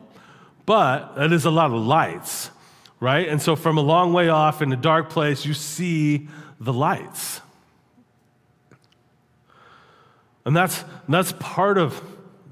But 0.64 1.14
that 1.14 1.32
is 1.32 1.44
a 1.44 1.50
lot 1.52 1.70
of 1.70 1.80
lights, 1.80 2.50
right? 2.98 3.28
And 3.28 3.40
so 3.40 3.54
from 3.54 3.78
a 3.78 3.82
long 3.82 4.12
way 4.12 4.30
off 4.30 4.62
in 4.62 4.72
a 4.72 4.76
dark 4.76 5.10
place, 5.10 5.46
you 5.46 5.54
see 5.54 6.26
the 6.58 6.72
lights. 6.72 7.35
And 10.46 10.56
that's, 10.56 10.84
that's 11.08 11.32
part 11.32 11.76
of 11.76 12.00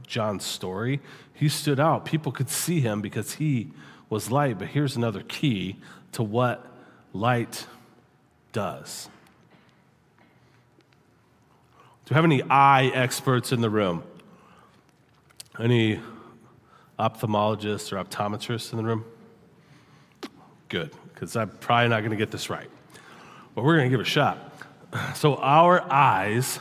John's 0.05 0.45
story. 0.45 1.01
He 1.33 1.49
stood 1.49 1.79
out. 1.79 2.05
People 2.05 2.33
could 2.33 2.51
see 2.51 2.81
him 2.81 3.01
because 3.01 3.35
he 3.35 3.71
was 4.11 4.33
light. 4.33 4.59
But 4.59 4.69
here's 4.69 4.97
another 4.97 5.23
key 5.23 5.77
to 6.13 6.25
what 6.25 6.67
light 7.13 7.67
does. 8.53 9.09
Do 12.05 12.11
we 12.11 12.15
have 12.17 12.25
any 12.25 12.43
eye 12.43 12.91
experts 12.93 13.53
in 13.53 13.61
the 13.61 13.71
room? 13.71 14.03
Any 15.59 16.01
ophthalmologists 16.99 17.93
or 17.93 18.05
optometrists 18.05 18.73
in 18.73 18.79
the 18.79 18.85
room? 18.85 19.05
Good, 20.69 20.91
because 21.13 21.37
I'm 21.37 21.49
probably 21.49 21.91
not 21.91 22.01
going 22.01 22.11
to 22.11 22.17
get 22.17 22.33
this 22.33 22.51
right. 22.51 22.69
But 23.55 23.63
we're 23.63 23.77
going 23.77 23.89
to 23.89 23.91
give 23.91 24.01
it 24.01 24.09
a 24.09 24.11
shot. 24.11 24.39
So, 25.15 25.37
our 25.37 25.81
eyes, 25.91 26.59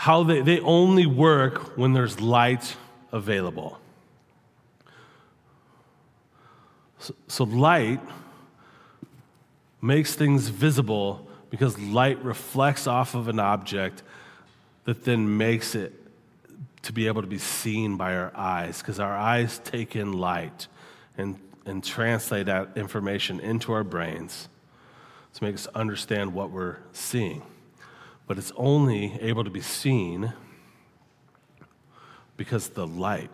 how 0.00 0.22
they, 0.22 0.40
they 0.40 0.58
only 0.60 1.04
work 1.04 1.76
when 1.76 1.92
there's 1.92 2.22
light 2.22 2.74
available. 3.12 3.78
So, 7.00 7.14
so 7.28 7.44
light 7.44 8.00
makes 9.82 10.14
things 10.14 10.48
visible 10.48 11.28
because 11.50 11.78
light 11.78 12.24
reflects 12.24 12.86
off 12.86 13.14
of 13.14 13.28
an 13.28 13.38
object 13.38 14.02
that 14.86 15.04
then 15.04 15.36
makes 15.36 15.74
it 15.74 15.92
to 16.84 16.94
be 16.94 17.06
able 17.06 17.20
to 17.20 17.28
be 17.28 17.36
seen 17.36 17.98
by 17.98 18.16
our 18.16 18.32
eyes 18.34 18.78
because 18.78 19.00
our 19.00 19.14
eyes 19.14 19.60
take 19.64 19.96
in 19.96 20.14
light 20.14 20.66
and, 21.18 21.38
and 21.66 21.84
translate 21.84 22.46
that 22.46 22.70
information 22.74 23.38
into 23.38 23.70
our 23.70 23.84
brains 23.84 24.48
to 25.34 25.44
make 25.44 25.56
us 25.56 25.66
understand 25.74 26.32
what 26.32 26.50
we're 26.50 26.78
seeing. 26.94 27.42
But 28.30 28.38
it's 28.38 28.52
only 28.56 29.18
able 29.20 29.42
to 29.42 29.50
be 29.50 29.60
seen 29.60 30.34
because 32.36 32.68
the 32.68 32.86
light. 32.86 33.28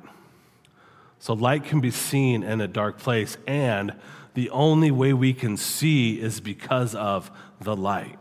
So, 1.19 1.35
light 1.35 1.65
can 1.65 1.83
be 1.83 1.91
seen 1.91 2.43
in 2.43 2.63
a 2.63 2.67
dark 2.67 2.97
place, 2.97 3.37
and 3.47 3.93
the 4.33 4.49
only 4.49 4.91
way 4.91 5.13
we 5.13 5.35
can 5.35 5.59
see 5.59 6.19
is 6.19 6.41
because 6.41 6.95
of 6.95 7.31
the 7.61 7.77
light. 7.77 8.19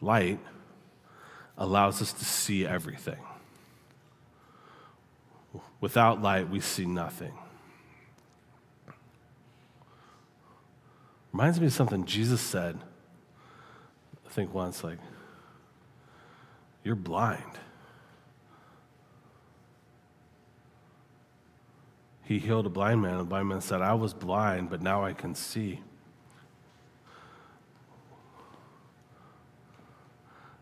Light 0.00 0.40
allows 1.58 2.00
us 2.00 2.14
to 2.14 2.24
see 2.24 2.66
everything. 2.66 3.20
Without 5.82 6.22
light, 6.22 6.48
we 6.48 6.60
see 6.60 6.86
nothing. 6.86 7.34
Reminds 11.30 11.60
me 11.60 11.66
of 11.66 11.74
something 11.74 12.06
Jesus 12.06 12.40
said, 12.40 12.78
think 14.32 14.54
once, 14.54 14.82
like, 14.82 14.98
you're 16.82 16.96
blind. 16.96 17.58
He 22.24 22.38
healed 22.38 22.66
a 22.66 22.70
blind 22.70 23.02
man, 23.02 23.12
and 23.12 23.20
the 23.20 23.24
blind 23.24 23.48
man 23.48 23.60
said, 23.60 23.82
I 23.82 23.94
was 23.94 24.14
blind, 24.14 24.70
but 24.70 24.80
now 24.80 25.04
I 25.04 25.12
can 25.12 25.34
see. 25.34 25.80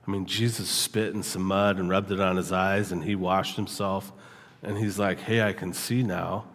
I 0.07 0.11
mean, 0.11 0.27
Jesus 0.27 0.69
spit 0.69 1.15
in 1.15 1.23
some 1.23 1.43
mud 1.43 1.79
and 1.79 1.89
rubbed 1.89 2.11
it 2.11 2.21
on 2.21 2.37
his 2.37 2.51
eyes, 2.51 2.91
and 2.91 3.05
he 3.05 3.15
washed 3.15 3.55
himself. 3.55 4.13
And 4.63 4.77
he's 4.77 4.99
like, 4.99 5.21
Hey, 5.21 5.43
I 5.43 5.53
can 5.53 5.73
see 5.73 6.03
now. 6.03 6.47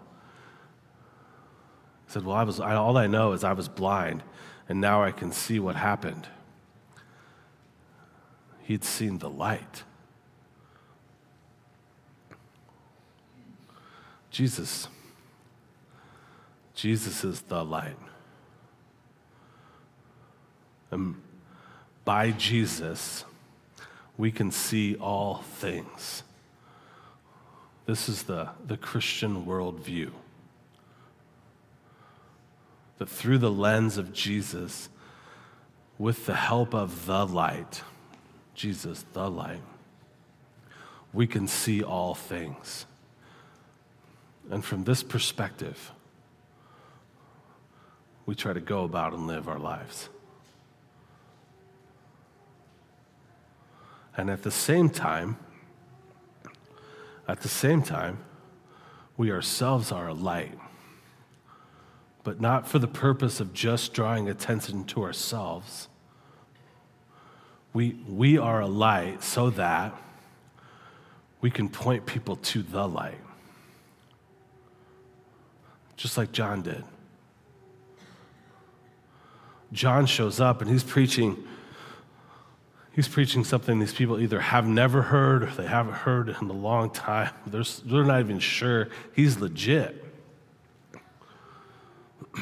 He 2.08 2.12
said, 2.12 2.25
Well, 2.25 2.36
I 2.36 2.43
was, 2.43 2.60
I, 2.60 2.75
all 2.75 2.97
I 2.97 3.08
know 3.08 3.32
is 3.32 3.45
I 3.45 3.54
was 3.54 3.69
blind, 3.69 4.23
and 4.67 4.82
now 4.82 5.01
I 5.01 5.12
can 5.12 5.32
see 5.32 5.60
what 5.60 5.78
happened. 5.78 6.28
He'd 8.65 8.84
seen 8.84 9.19
the 9.19 9.30
light. 9.30 9.84
Jesus. 14.32 14.88
Jesus 16.73 17.23
is 17.23 17.41
the 17.41 17.63
light. 17.63 17.95
And 20.89 21.21
by 22.06 22.32
Jesus, 22.32 23.23
we 24.17 24.32
can 24.32 24.49
see 24.49 24.95
all 24.95 25.43
things. 25.43 26.23
This 27.86 28.10
is 28.10 28.23
the, 28.23 28.49
the 28.65 28.78
Christian 28.78 29.45
worldview. 29.45 30.10
That 32.97 33.10
through 33.10 33.38
the 33.38 33.51
lens 33.51 33.97
of 33.99 34.12
Jesus, 34.12 34.89
with 35.99 36.25
the 36.25 36.34
help 36.34 36.73
of 36.73 37.06
the 37.06 37.28
light, 37.28 37.84
Jesus, 38.56 39.06
the 39.13 39.30
light, 39.30 39.62
we 41.13 41.28
can 41.28 41.48
see 41.48 41.84
all 41.84 42.15
things. 42.15 42.86
And 44.50 44.63
from 44.63 44.86
this 44.86 45.04
perspective, 45.04 45.91
we 48.26 48.34
try 48.34 48.54
to 48.54 48.60
go 48.60 48.84
about 48.84 49.13
and 49.13 49.28
live 49.28 49.48
our 49.48 49.60
lives. 49.60 50.10
And 54.18 54.30
at 54.30 54.44
the 54.44 54.52
same 54.52 54.89
time, 54.89 55.38
at 57.28 57.41
the 57.41 57.50
same 57.50 57.82
time, 57.82 58.20
we 59.18 59.32
ourselves 59.32 59.91
are 59.91 60.08
a 60.08 60.13
light, 60.13 60.58
but 62.24 62.39
not 62.39 62.68
for 62.68 62.80
the 62.80 62.88
purpose 62.88 63.39
of 63.39 63.54
just 63.54 63.94
drawing 63.94 64.30
attention 64.30 64.86
to 64.86 65.04
ourselves. 65.04 65.88
We, 67.75 67.97
we 68.07 68.38
are 68.38 68.61
a 68.61 68.67
light 68.67 69.21
so 69.21 69.49
that 69.49 69.93
we 71.41 71.51
can 71.51 71.67
point 71.67 72.05
people 72.05 72.38
to 72.38 72.63
the 72.63 72.88
light, 72.88 73.19
just 75.97 76.17
like 76.17 76.31
John 76.31 76.61
did. 76.61 76.85
John 79.73 80.05
shows 80.05 80.39
up 80.39 80.61
and 80.61 80.71
he's 80.71 80.85
preaching 80.85 81.45
he's 82.93 83.09
preaching 83.09 83.43
something 83.43 83.77
these 83.77 83.93
people 83.93 84.21
either 84.21 84.39
have 84.39 84.65
never 84.65 85.01
heard 85.01 85.43
or 85.43 85.47
they 85.47 85.67
haven't 85.67 85.95
heard 85.95 86.29
in 86.29 86.49
a 86.49 86.53
long 86.53 86.91
time. 86.91 87.33
They're, 87.45 87.65
they're 87.83 88.05
not 88.05 88.21
even 88.21 88.39
sure 88.39 88.88
he's 89.13 89.38
legit. 89.41 90.01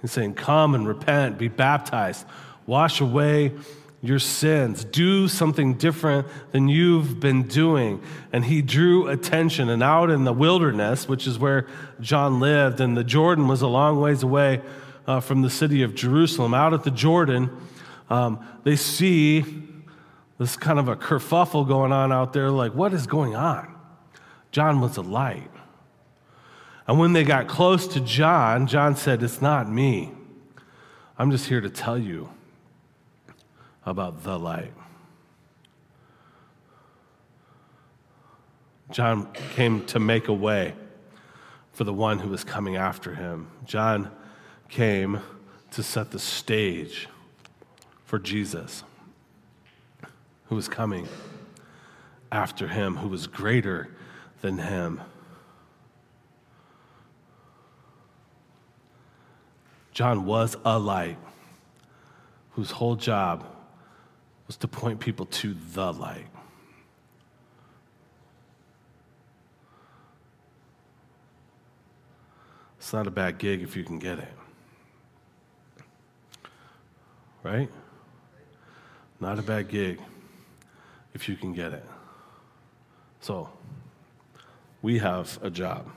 he's 0.00 0.10
saying, 0.10 0.36
Come 0.36 0.74
and 0.74 0.88
repent, 0.88 1.36
be 1.36 1.48
baptized, 1.48 2.24
wash 2.66 3.02
away 3.02 3.52
your 4.02 4.18
sins, 4.18 4.84
do 4.84 5.28
something 5.28 5.74
different 5.74 6.26
than 6.52 6.68
you've 6.68 7.20
been 7.20 7.42
doing. 7.42 8.02
And 8.32 8.44
he 8.44 8.62
drew 8.62 9.08
attention. 9.08 9.68
And 9.68 9.82
out 9.82 10.10
in 10.10 10.24
the 10.24 10.32
wilderness, 10.32 11.06
which 11.06 11.26
is 11.26 11.38
where 11.38 11.66
John 12.00 12.40
lived, 12.40 12.80
and 12.80 12.96
the 12.96 13.04
Jordan 13.04 13.46
was 13.46 13.60
a 13.60 13.66
long 13.66 14.00
ways 14.00 14.22
away 14.22 14.62
uh, 15.06 15.20
from 15.20 15.42
the 15.42 15.50
city 15.50 15.82
of 15.82 15.94
Jerusalem, 15.94 16.54
out 16.54 16.72
at 16.72 16.82
the 16.84 16.90
Jordan, 16.90 17.50
um, 18.08 18.44
they 18.64 18.76
see 18.76 19.44
this 20.38 20.56
kind 20.56 20.78
of 20.78 20.88
a 20.88 20.96
kerfuffle 20.96 21.68
going 21.68 21.92
on 21.92 22.10
out 22.10 22.32
there 22.32 22.50
like, 22.50 22.74
what 22.74 22.94
is 22.94 23.06
going 23.06 23.36
on? 23.36 23.74
John 24.50 24.80
was 24.80 24.96
a 24.96 25.02
light. 25.02 25.50
And 26.86 26.98
when 26.98 27.12
they 27.12 27.22
got 27.22 27.46
close 27.46 27.86
to 27.88 28.00
John, 28.00 28.66
John 28.66 28.96
said, 28.96 29.22
It's 29.22 29.40
not 29.40 29.70
me. 29.70 30.10
I'm 31.18 31.30
just 31.30 31.46
here 31.46 31.60
to 31.60 31.70
tell 31.70 31.96
you 31.96 32.30
about 33.84 34.22
the 34.22 34.38
light. 34.38 34.72
John 38.90 39.32
came 39.54 39.84
to 39.86 40.00
make 40.00 40.28
a 40.28 40.32
way 40.32 40.74
for 41.72 41.84
the 41.84 41.92
one 41.92 42.18
who 42.18 42.28
was 42.28 42.42
coming 42.44 42.76
after 42.76 43.14
him. 43.14 43.48
John 43.64 44.10
came 44.68 45.20
to 45.70 45.82
set 45.82 46.10
the 46.10 46.18
stage 46.18 47.08
for 48.04 48.18
Jesus 48.18 48.82
who 50.48 50.56
was 50.56 50.68
coming 50.68 51.06
after 52.32 52.66
him, 52.66 52.96
who 52.96 53.08
was 53.08 53.28
greater 53.28 53.88
than 54.40 54.58
him. 54.58 55.00
John 59.92 60.24
was 60.24 60.56
a 60.64 60.78
light 60.78 61.18
whose 62.52 62.72
whole 62.72 62.96
job 62.96 63.44
was 64.50 64.56
to 64.56 64.66
point 64.66 64.98
people 64.98 65.26
to 65.26 65.54
the 65.74 65.92
light. 65.92 66.26
It's 72.76 72.92
not 72.92 73.06
a 73.06 73.12
bad 73.12 73.38
gig 73.38 73.62
if 73.62 73.76
you 73.76 73.84
can 73.84 74.00
get 74.00 74.18
it. 74.18 74.32
Right? 77.44 77.70
Not 79.20 79.38
a 79.38 79.42
bad 79.42 79.68
gig 79.68 80.00
if 81.14 81.28
you 81.28 81.36
can 81.36 81.52
get 81.52 81.72
it. 81.72 81.84
So, 83.20 83.50
we 84.82 84.98
have 84.98 85.38
a 85.42 85.50
job. 85.50 85.88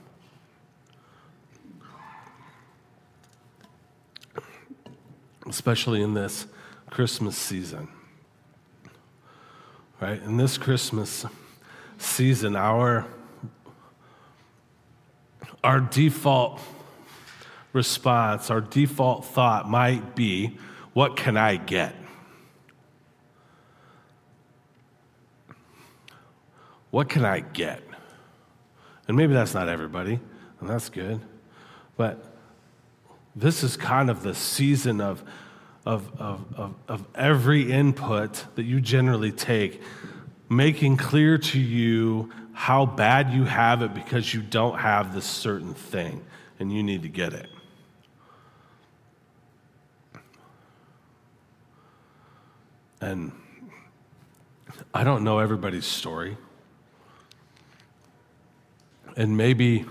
Especially 5.48 6.02
in 6.02 6.14
this 6.14 6.46
Christmas 6.88 7.36
season. 7.36 7.88
Right? 10.04 10.22
In 10.22 10.36
this 10.36 10.58
Christmas 10.58 11.24
season, 11.96 12.56
our, 12.56 13.06
our 15.62 15.80
default 15.80 16.60
response, 17.72 18.50
our 18.50 18.60
default 18.60 19.24
thought 19.24 19.66
might 19.66 20.14
be, 20.14 20.58
What 20.92 21.16
can 21.16 21.38
I 21.38 21.56
get? 21.56 21.94
What 26.90 27.08
can 27.08 27.24
I 27.24 27.40
get? 27.40 27.82
And 29.08 29.16
maybe 29.16 29.32
that's 29.32 29.54
not 29.54 29.70
everybody, 29.70 30.20
and 30.60 30.68
that's 30.68 30.90
good. 30.90 31.18
But 31.96 32.22
this 33.34 33.62
is 33.62 33.78
kind 33.78 34.10
of 34.10 34.22
the 34.22 34.34
season 34.34 35.00
of, 35.00 35.24
of, 35.86 36.10
of, 36.18 36.44
of, 36.56 36.74
of 36.88 37.06
every 37.14 37.70
input 37.70 38.44
that 38.54 38.64
you 38.64 38.80
generally 38.80 39.32
take, 39.32 39.82
making 40.48 40.96
clear 40.96 41.38
to 41.38 41.58
you 41.58 42.32
how 42.52 42.86
bad 42.86 43.30
you 43.30 43.44
have 43.44 43.82
it 43.82 43.94
because 43.94 44.32
you 44.32 44.40
don't 44.40 44.78
have 44.78 45.14
this 45.14 45.26
certain 45.26 45.74
thing 45.74 46.24
and 46.58 46.72
you 46.72 46.82
need 46.82 47.02
to 47.02 47.08
get 47.08 47.32
it. 47.32 47.48
And 53.00 53.32
I 54.94 55.04
don't 55.04 55.24
know 55.24 55.40
everybody's 55.40 55.84
story 55.84 56.38
and 59.16 59.36
maybe 59.36 59.84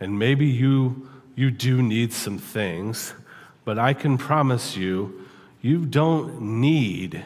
and 0.00 0.18
maybe 0.18 0.46
you 0.46 1.08
you 1.34 1.50
do 1.50 1.82
need 1.82 2.12
some 2.12 2.38
things 2.38 3.14
but 3.64 3.78
i 3.78 3.92
can 3.92 4.18
promise 4.18 4.76
you 4.76 5.22
you 5.62 5.86
don't 5.86 6.40
need 6.40 7.24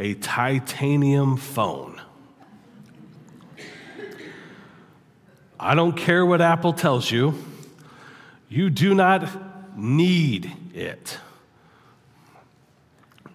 a 0.00 0.14
titanium 0.14 1.36
phone. 1.36 2.00
I 5.60 5.74
don't 5.74 5.96
care 5.96 6.26
what 6.26 6.40
apple 6.40 6.72
tells 6.72 7.10
you. 7.10 7.34
You 8.48 8.70
do 8.70 8.94
not 8.94 9.28
need 9.78 10.52
it. 10.74 11.18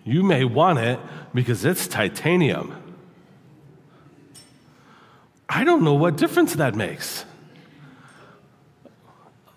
You 0.03 0.23
may 0.23 0.43
want 0.43 0.79
it 0.79 0.99
because 1.33 1.63
it's 1.63 1.87
titanium. 1.87 2.75
I 5.47 5.63
don't 5.63 5.83
know 5.83 5.93
what 5.93 6.17
difference 6.17 6.55
that 6.55 6.75
makes. 6.75 7.23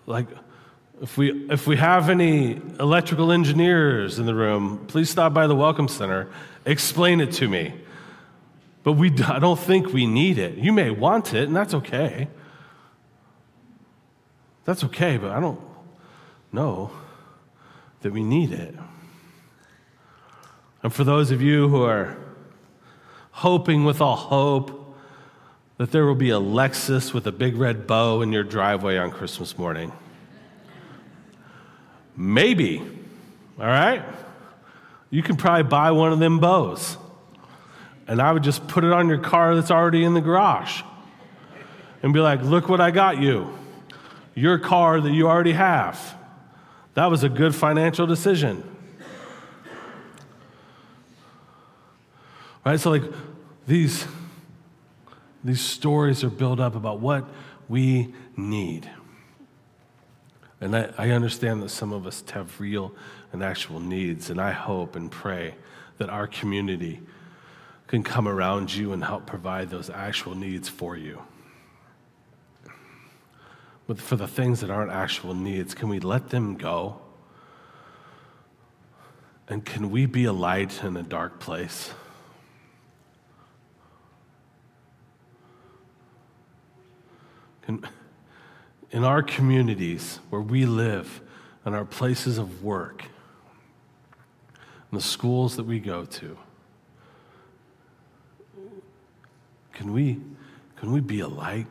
Like, 0.05 0.27
if 1.01 1.17
we, 1.17 1.47
if 1.49 1.67
we 1.67 1.77
have 1.77 2.09
any 2.09 2.59
electrical 2.79 3.31
engineers 3.31 4.17
in 4.17 4.25
the 4.25 4.33
room, 4.33 4.85
please 4.87 5.09
stop 5.09 5.33
by 5.33 5.45
the 5.45 5.55
Welcome 5.55 5.87
Center. 5.87 6.27
Explain 6.65 7.21
it 7.21 7.31
to 7.33 7.47
me. 7.47 7.73
But 8.83 8.93
we, 8.93 9.11
I 9.23 9.39
don't 9.39 9.59
think 9.59 9.93
we 9.93 10.07
need 10.07 10.37
it. 10.37 10.57
You 10.57 10.73
may 10.73 10.89
want 10.89 11.33
it, 11.33 11.47
and 11.47 11.55
that's 11.55 11.73
okay. 11.73 12.27
That's 14.65 14.83
okay, 14.85 15.17
but 15.17 15.31
I 15.31 15.39
don't 15.39 15.61
know 16.51 16.91
that 18.01 18.11
we 18.11 18.23
need 18.23 18.51
it. 18.51 18.75
And 20.81 20.93
for 20.93 21.03
those 21.03 21.31
of 21.31 21.41
you 21.41 21.67
who 21.69 21.83
are 21.83 22.17
hoping 23.31 23.85
with 23.85 24.01
all 24.01 24.15
hope 24.15 24.95
that 25.77 25.91
there 25.91 26.05
will 26.05 26.15
be 26.15 26.31
a 26.31 26.39
Lexus 26.39 27.13
with 27.13 27.27
a 27.27 27.31
big 27.31 27.55
red 27.55 27.85
bow 27.85 28.21
in 28.21 28.31
your 28.33 28.43
driveway 28.43 28.97
on 28.97 29.11
Christmas 29.11 29.57
morning. 29.57 29.91
Maybe, 32.17 32.79
all 33.59 33.65
right? 33.65 34.03
You 35.11 35.21
can 35.21 35.37
probably 35.37 35.63
buy 35.63 35.91
one 35.91 36.11
of 36.11 36.19
them 36.19 36.39
bows. 36.39 36.97
And 38.07 38.21
I 38.21 38.31
would 38.31 38.43
just 38.43 38.67
put 38.67 38.83
it 38.83 38.91
on 38.91 39.07
your 39.07 39.19
car 39.19 39.55
that's 39.55 39.69
already 39.69 40.03
in 40.03 40.15
the 40.15 40.21
garage 40.21 40.81
and 42.01 42.13
be 42.13 42.19
like, 42.19 42.41
look 42.41 42.67
what 42.67 42.81
I 42.81 42.89
got 42.89 43.21
you. 43.21 43.55
Your 44.33 44.57
car 44.57 44.99
that 44.99 45.11
you 45.11 45.27
already 45.27 45.53
have. 45.53 46.15
That 46.95 47.11
was 47.11 47.23
a 47.23 47.29
good 47.29 47.53
financial 47.53 48.07
decision. 48.07 48.63
Right? 52.65 52.79
So, 52.79 52.89
like, 52.89 53.03
these 53.67 54.07
these 55.43 55.61
stories 55.61 56.23
are 56.23 56.29
built 56.29 56.59
up 56.59 56.75
about 56.75 56.99
what 56.99 57.25
we 57.69 58.13
need. 58.35 58.89
And 60.59 60.75
I, 60.75 60.89
I, 60.97 61.09
understand 61.11 61.61
that 61.61 61.69
some 61.69 61.93
of 61.93 62.07
us 62.07 62.23
have 62.31 62.59
real 62.59 62.93
and 63.31 63.43
actual 63.43 63.79
needs, 63.79 64.31
and 64.31 64.41
I 64.41 64.51
hope 64.51 64.95
and 64.95 65.11
pray 65.11 65.53
that 65.97 66.09
our 66.09 66.25
community 66.25 67.01
can 67.85 68.03
come 68.03 68.27
around 68.27 68.73
you 68.73 68.91
and 68.91 69.03
help 69.03 69.25
provide 69.25 69.69
those 69.69 69.89
actual 69.89 70.35
needs 70.35 70.67
for 70.67 70.97
you. 70.97 71.21
But 73.85 74.01
for 74.01 74.15
the 74.15 74.27
things 74.27 74.59
that 74.61 74.69
aren't 74.69 74.91
actual 74.91 75.33
needs, 75.33 75.73
can 75.73 75.89
we 75.89 75.99
let 75.99 76.29
them 76.29 76.55
go? 76.55 76.99
And 79.47 79.63
can 79.63 79.89
we 79.91 80.05
be 80.05 80.25
a 80.25 80.33
light 80.33 80.83
in 80.83 80.97
a 80.97 81.03
dark 81.03 81.39
place? 81.39 81.91
Can, 87.61 87.85
in 88.91 89.03
our 89.03 89.21
communities 89.21 90.19
where 90.29 90.41
we 90.41 90.65
live, 90.65 91.21
in 91.65 91.73
our 91.73 91.85
places 91.85 92.37
of 92.37 92.63
work, 92.63 93.03
in 94.91 94.97
the 94.97 95.01
schools 95.01 95.57
that 95.57 95.65
we 95.65 95.79
go 95.79 96.05
to, 96.05 96.37
can 99.73 99.93
we, 99.93 100.19
can 100.77 100.91
we 100.91 101.01
be 101.01 101.19
a 101.19 101.27
light? 101.27 101.67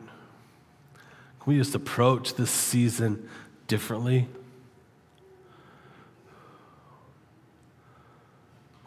Can 1.41 1.53
we 1.53 1.57
just 1.57 1.75
approach 1.75 2.35
this 2.35 2.51
season 2.51 3.27
differently? 3.67 4.27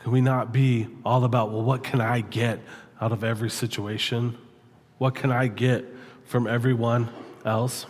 Can 0.00 0.12
we 0.12 0.20
not 0.22 0.52
be 0.52 0.86
all 1.04 1.24
about, 1.24 1.50
well, 1.50 1.62
what 1.62 1.82
can 1.82 2.00
I 2.00 2.22
get 2.22 2.60
out 3.00 3.12
of 3.12 3.22
every 3.22 3.50
situation? 3.50 4.38
What 4.98 5.14
can 5.14 5.30
I 5.30 5.48
get 5.48 5.84
from 6.24 6.46
everyone 6.46 7.10
else? 7.44 7.86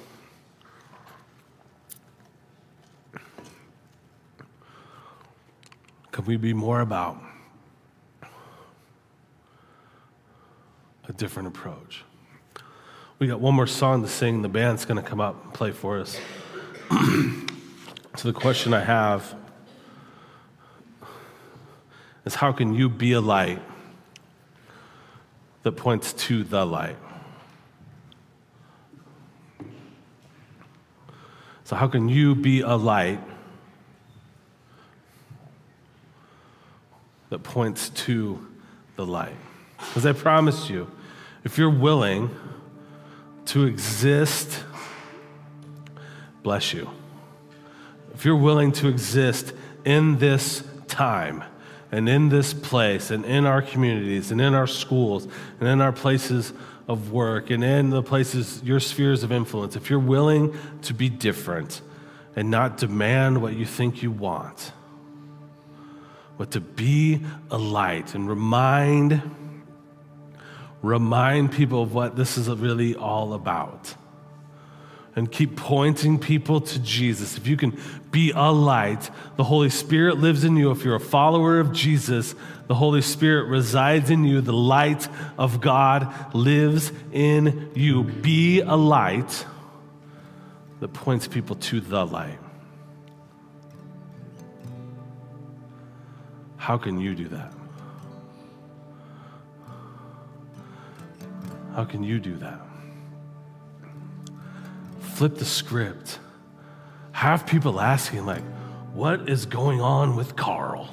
Can 6.20 6.26
we 6.26 6.36
be 6.36 6.52
more 6.52 6.82
about 6.82 7.18
a 11.08 11.14
different 11.14 11.48
approach? 11.48 12.04
We 13.18 13.26
got 13.26 13.40
one 13.40 13.54
more 13.54 13.66
song 13.66 14.02
to 14.02 14.08
sing. 14.08 14.42
The 14.42 14.50
band's 14.50 14.84
going 14.84 15.02
to 15.02 15.08
come 15.08 15.18
up 15.18 15.42
and 15.42 15.54
play 15.54 15.70
for 15.70 15.98
us. 15.98 16.20
so, 18.16 18.30
the 18.30 18.34
question 18.34 18.74
I 18.74 18.80
have 18.80 19.34
is 22.26 22.34
how 22.34 22.52
can 22.52 22.74
you 22.74 22.90
be 22.90 23.12
a 23.12 23.20
light 23.22 23.62
that 25.62 25.72
points 25.72 26.12
to 26.12 26.44
the 26.44 26.66
light? 26.66 26.98
So, 31.64 31.76
how 31.76 31.88
can 31.88 32.10
you 32.10 32.34
be 32.34 32.60
a 32.60 32.76
light 32.76 33.20
that 37.30 37.42
points 37.42 37.88
to 37.90 38.46
the 38.96 39.06
light? 39.06 39.36
Because 39.78 40.04
I 40.04 40.12
promise 40.12 40.68
you, 40.68 40.90
if 41.44 41.56
you're 41.56 41.70
willing 41.70 42.30
to 43.46 43.64
exist, 43.64 44.62
bless 46.42 46.74
you. 46.74 46.90
If 48.14 48.24
you're 48.24 48.36
willing 48.36 48.72
to 48.72 48.88
exist 48.88 49.54
in 49.84 50.18
this 50.18 50.62
time, 50.86 51.42
and 51.92 52.08
in 52.08 52.28
this 52.28 52.52
place 52.52 53.10
and 53.10 53.24
in 53.24 53.46
our 53.46 53.62
communities 53.62 54.30
and 54.30 54.40
in 54.40 54.54
our 54.54 54.66
schools 54.66 55.26
and 55.58 55.68
in 55.68 55.80
our 55.80 55.92
places 55.92 56.52
of 56.88 57.12
work 57.12 57.50
and 57.50 57.62
in 57.62 57.90
the 57.90 58.02
places, 58.02 58.62
your 58.62 58.80
spheres 58.80 59.22
of 59.22 59.32
influence, 59.32 59.76
if 59.76 59.90
you're 59.90 59.98
willing 59.98 60.54
to 60.82 60.94
be 60.94 61.08
different 61.08 61.80
and 62.36 62.50
not 62.50 62.76
demand 62.76 63.42
what 63.42 63.54
you 63.54 63.66
think 63.66 64.02
you 64.02 64.10
want, 64.10 64.72
but 66.40 66.52
to 66.52 66.60
be 66.62 67.20
a 67.50 67.58
light 67.58 68.14
and 68.14 68.26
remind 68.26 69.20
remind 70.80 71.52
people 71.52 71.82
of 71.82 71.92
what 71.92 72.16
this 72.16 72.38
is 72.38 72.48
really 72.48 72.94
all 72.94 73.34
about 73.34 73.94
and 75.14 75.30
keep 75.30 75.54
pointing 75.54 76.18
people 76.18 76.62
to 76.62 76.78
Jesus. 76.78 77.36
If 77.36 77.46
you 77.46 77.58
can 77.58 77.78
be 78.10 78.32
a 78.34 78.50
light, 78.50 79.10
the 79.36 79.44
Holy 79.44 79.68
Spirit 79.68 80.16
lives 80.16 80.42
in 80.42 80.56
you. 80.56 80.70
If 80.70 80.82
you're 80.82 80.94
a 80.94 80.98
follower 80.98 81.60
of 81.60 81.74
Jesus, 81.74 82.34
the 82.68 82.74
Holy 82.74 83.02
Spirit 83.02 83.50
resides 83.50 84.08
in 84.08 84.24
you. 84.24 84.40
The 84.40 84.54
light 84.54 85.08
of 85.36 85.60
God 85.60 86.34
lives 86.34 86.90
in 87.12 87.70
you. 87.74 88.02
Be 88.02 88.62
a 88.62 88.76
light 88.76 89.44
that 90.80 90.94
points 90.94 91.28
people 91.28 91.56
to 91.56 91.82
the 91.82 92.06
light. 92.06 92.38
How 96.60 96.78
can 96.78 97.00
you 97.00 97.14
do 97.14 97.28
that? 97.28 97.52
How 101.74 101.84
can 101.84 102.04
you 102.04 102.20
do 102.20 102.36
that? 102.36 102.60
flip 105.20 105.36
the 105.36 105.44
script. 105.44 106.18
Have 107.12 107.46
people 107.46 107.78
asking, 107.78 108.24
like, 108.24 108.42
what 108.94 109.28
is 109.28 109.44
going 109.44 109.78
on 109.78 110.16
with 110.16 110.34
Carl? 110.34 110.88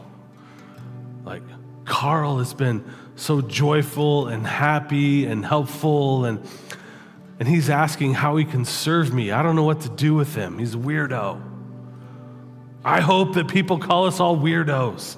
Like, 1.24 1.44
Carl 1.86 2.40
has 2.40 2.54
been 2.54 2.84
so 3.16 3.40
joyful 3.40 4.28
and 4.28 4.46
happy 4.46 5.26
and 5.28 5.46
helpful, 5.46 6.26
and, 6.26 6.46
and 7.40 7.48
he's 7.48 7.70
asking 7.70 8.16
how 8.16 8.36
he 8.36 8.44
can 8.44 8.66
serve 8.66 9.14
me. 9.14 9.32
I 9.32 9.42
don't 9.42 9.56
know 9.56 9.64
what 9.64 9.80
to 9.84 9.90
do 9.90 10.14
with 10.14 10.36
him. 10.36 10.60
He's 10.60 10.76
a 10.76 10.78
weirdo. 10.78 11.42
I 12.84 13.00
hope 13.00 13.36
that 13.36 13.48
people 13.48 13.80
call 13.80 14.08
us 14.08 14.20
all 14.20 14.36
weirdos. 14.36 15.18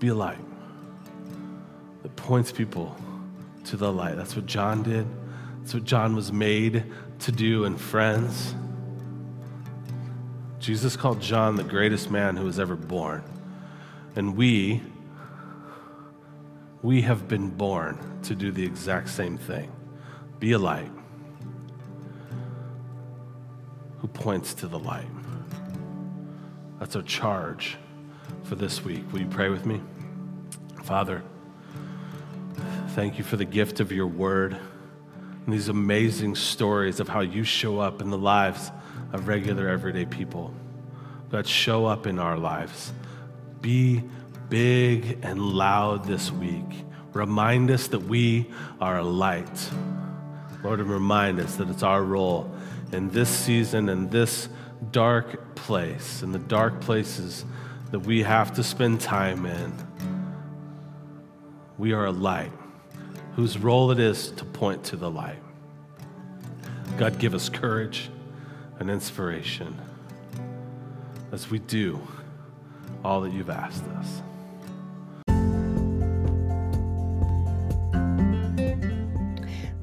Be 0.00 0.08
a 0.08 0.14
light 0.14 0.38
that 2.02 2.16
points 2.16 2.50
people 2.50 2.96
to 3.66 3.76
the 3.76 3.92
light. 3.92 4.16
That's 4.16 4.34
what 4.34 4.46
John 4.46 4.82
did. 4.82 5.06
That's 5.60 5.74
what 5.74 5.84
John 5.84 6.16
was 6.16 6.32
made 6.32 6.84
to 7.20 7.32
do. 7.32 7.66
And 7.66 7.78
friends, 7.78 8.54
Jesus 10.58 10.96
called 10.96 11.20
John 11.20 11.56
the 11.56 11.62
greatest 11.62 12.10
man 12.10 12.36
who 12.36 12.46
was 12.46 12.58
ever 12.58 12.76
born. 12.76 13.22
And 14.16 14.36
we, 14.36 14.82
we 16.82 17.02
have 17.02 17.28
been 17.28 17.50
born 17.50 17.98
to 18.22 18.34
do 18.34 18.50
the 18.50 18.64
exact 18.64 19.10
same 19.10 19.36
thing 19.36 19.70
be 20.38 20.52
a 20.52 20.58
light 20.58 20.90
who 23.98 24.08
points 24.08 24.54
to 24.54 24.66
the 24.66 24.78
light. 24.78 25.06
That's 26.78 26.96
our 26.96 27.02
charge 27.02 27.76
for 28.50 28.56
this 28.56 28.84
week. 28.84 29.10
Will 29.12 29.20
you 29.20 29.28
pray 29.28 29.48
with 29.48 29.64
me? 29.64 29.80
Father, 30.82 31.22
Thank 32.94 33.18
you 33.18 33.24
for 33.24 33.36
the 33.36 33.44
gift 33.44 33.78
of 33.78 33.92
your 33.92 34.08
word 34.08 34.58
and 35.46 35.54
these 35.54 35.68
amazing 35.68 36.34
stories 36.34 36.98
of 36.98 37.08
how 37.08 37.20
you 37.20 37.44
show 37.44 37.78
up 37.78 38.02
in 38.02 38.10
the 38.10 38.18
lives 38.18 38.72
of 39.12 39.28
regular, 39.28 39.68
everyday 39.68 40.04
people. 40.04 40.52
God, 41.30 41.46
show 41.46 41.86
up 41.86 42.08
in 42.08 42.18
our 42.18 42.36
lives. 42.36 42.92
Be 43.60 44.02
big 44.48 45.20
and 45.22 45.40
loud 45.40 46.04
this 46.04 46.32
week. 46.32 46.84
Remind 47.12 47.70
us 47.70 47.86
that 47.86 48.00
we 48.00 48.50
are 48.80 48.98
a 48.98 49.04
light. 49.04 49.70
Lord, 50.64 50.80
and 50.80 50.90
remind 50.90 51.38
us 51.38 51.54
that 51.56 51.70
it's 51.70 51.84
our 51.84 52.02
role 52.02 52.52
in 52.90 53.10
this 53.10 53.28
season, 53.28 53.88
in 53.88 54.10
this 54.10 54.48
dark 54.90 55.54
place, 55.54 56.24
in 56.24 56.32
the 56.32 56.40
dark 56.40 56.80
places 56.80 57.44
that 57.90 58.00
we 58.00 58.22
have 58.22 58.52
to 58.54 58.62
spend 58.62 59.00
time 59.00 59.46
in. 59.46 59.72
We 61.78 61.92
are 61.92 62.06
a 62.06 62.12
light 62.12 62.52
whose 63.34 63.58
role 63.58 63.90
it 63.90 63.98
is 63.98 64.30
to 64.32 64.44
point 64.44 64.84
to 64.84 64.96
the 64.96 65.10
light. 65.10 65.38
God, 66.98 67.18
give 67.18 67.34
us 67.34 67.48
courage 67.48 68.10
and 68.78 68.90
inspiration 68.90 69.80
as 71.32 71.50
we 71.50 71.58
do 71.58 72.00
all 73.04 73.22
that 73.22 73.32
you've 73.32 73.50
asked 73.50 73.84
us. 73.84 74.22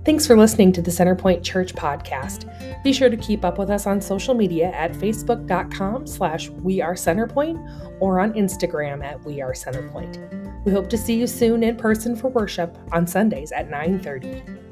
Thanks 0.08 0.26
for 0.26 0.38
listening 0.38 0.72
to 0.72 0.82
the 0.82 0.90
Centerpoint 0.90 1.44
Church 1.44 1.76
podcast. 1.76 2.48
Be 2.82 2.94
sure 2.94 3.10
to 3.10 3.18
keep 3.18 3.44
up 3.44 3.58
with 3.58 3.70
us 3.70 3.86
on 3.86 4.00
social 4.00 4.34
media 4.34 4.68
at 4.68 4.94
facebook.com 4.94 6.08
slash 6.08 6.48
we 6.48 6.80
are 6.80 6.94
centerpoint 6.94 7.60
or 8.00 8.22
on 8.22 8.32
Instagram 8.32 9.04
at 9.04 9.22
we 9.26 9.42
are 9.42 9.52
centerpoint. 9.52 10.64
We 10.64 10.72
hope 10.72 10.90
to 10.92 10.98
see 10.98 11.20
you 11.20 11.28
soon 11.28 11.62
in 11.62 11.76
person 11.76 12.16
for 12.16 12.30
worship 12.30 12.78
on 12.94 13.06
Sundays 13.06 13.52
at 13.52 13.70
9:30. 13.70 14.67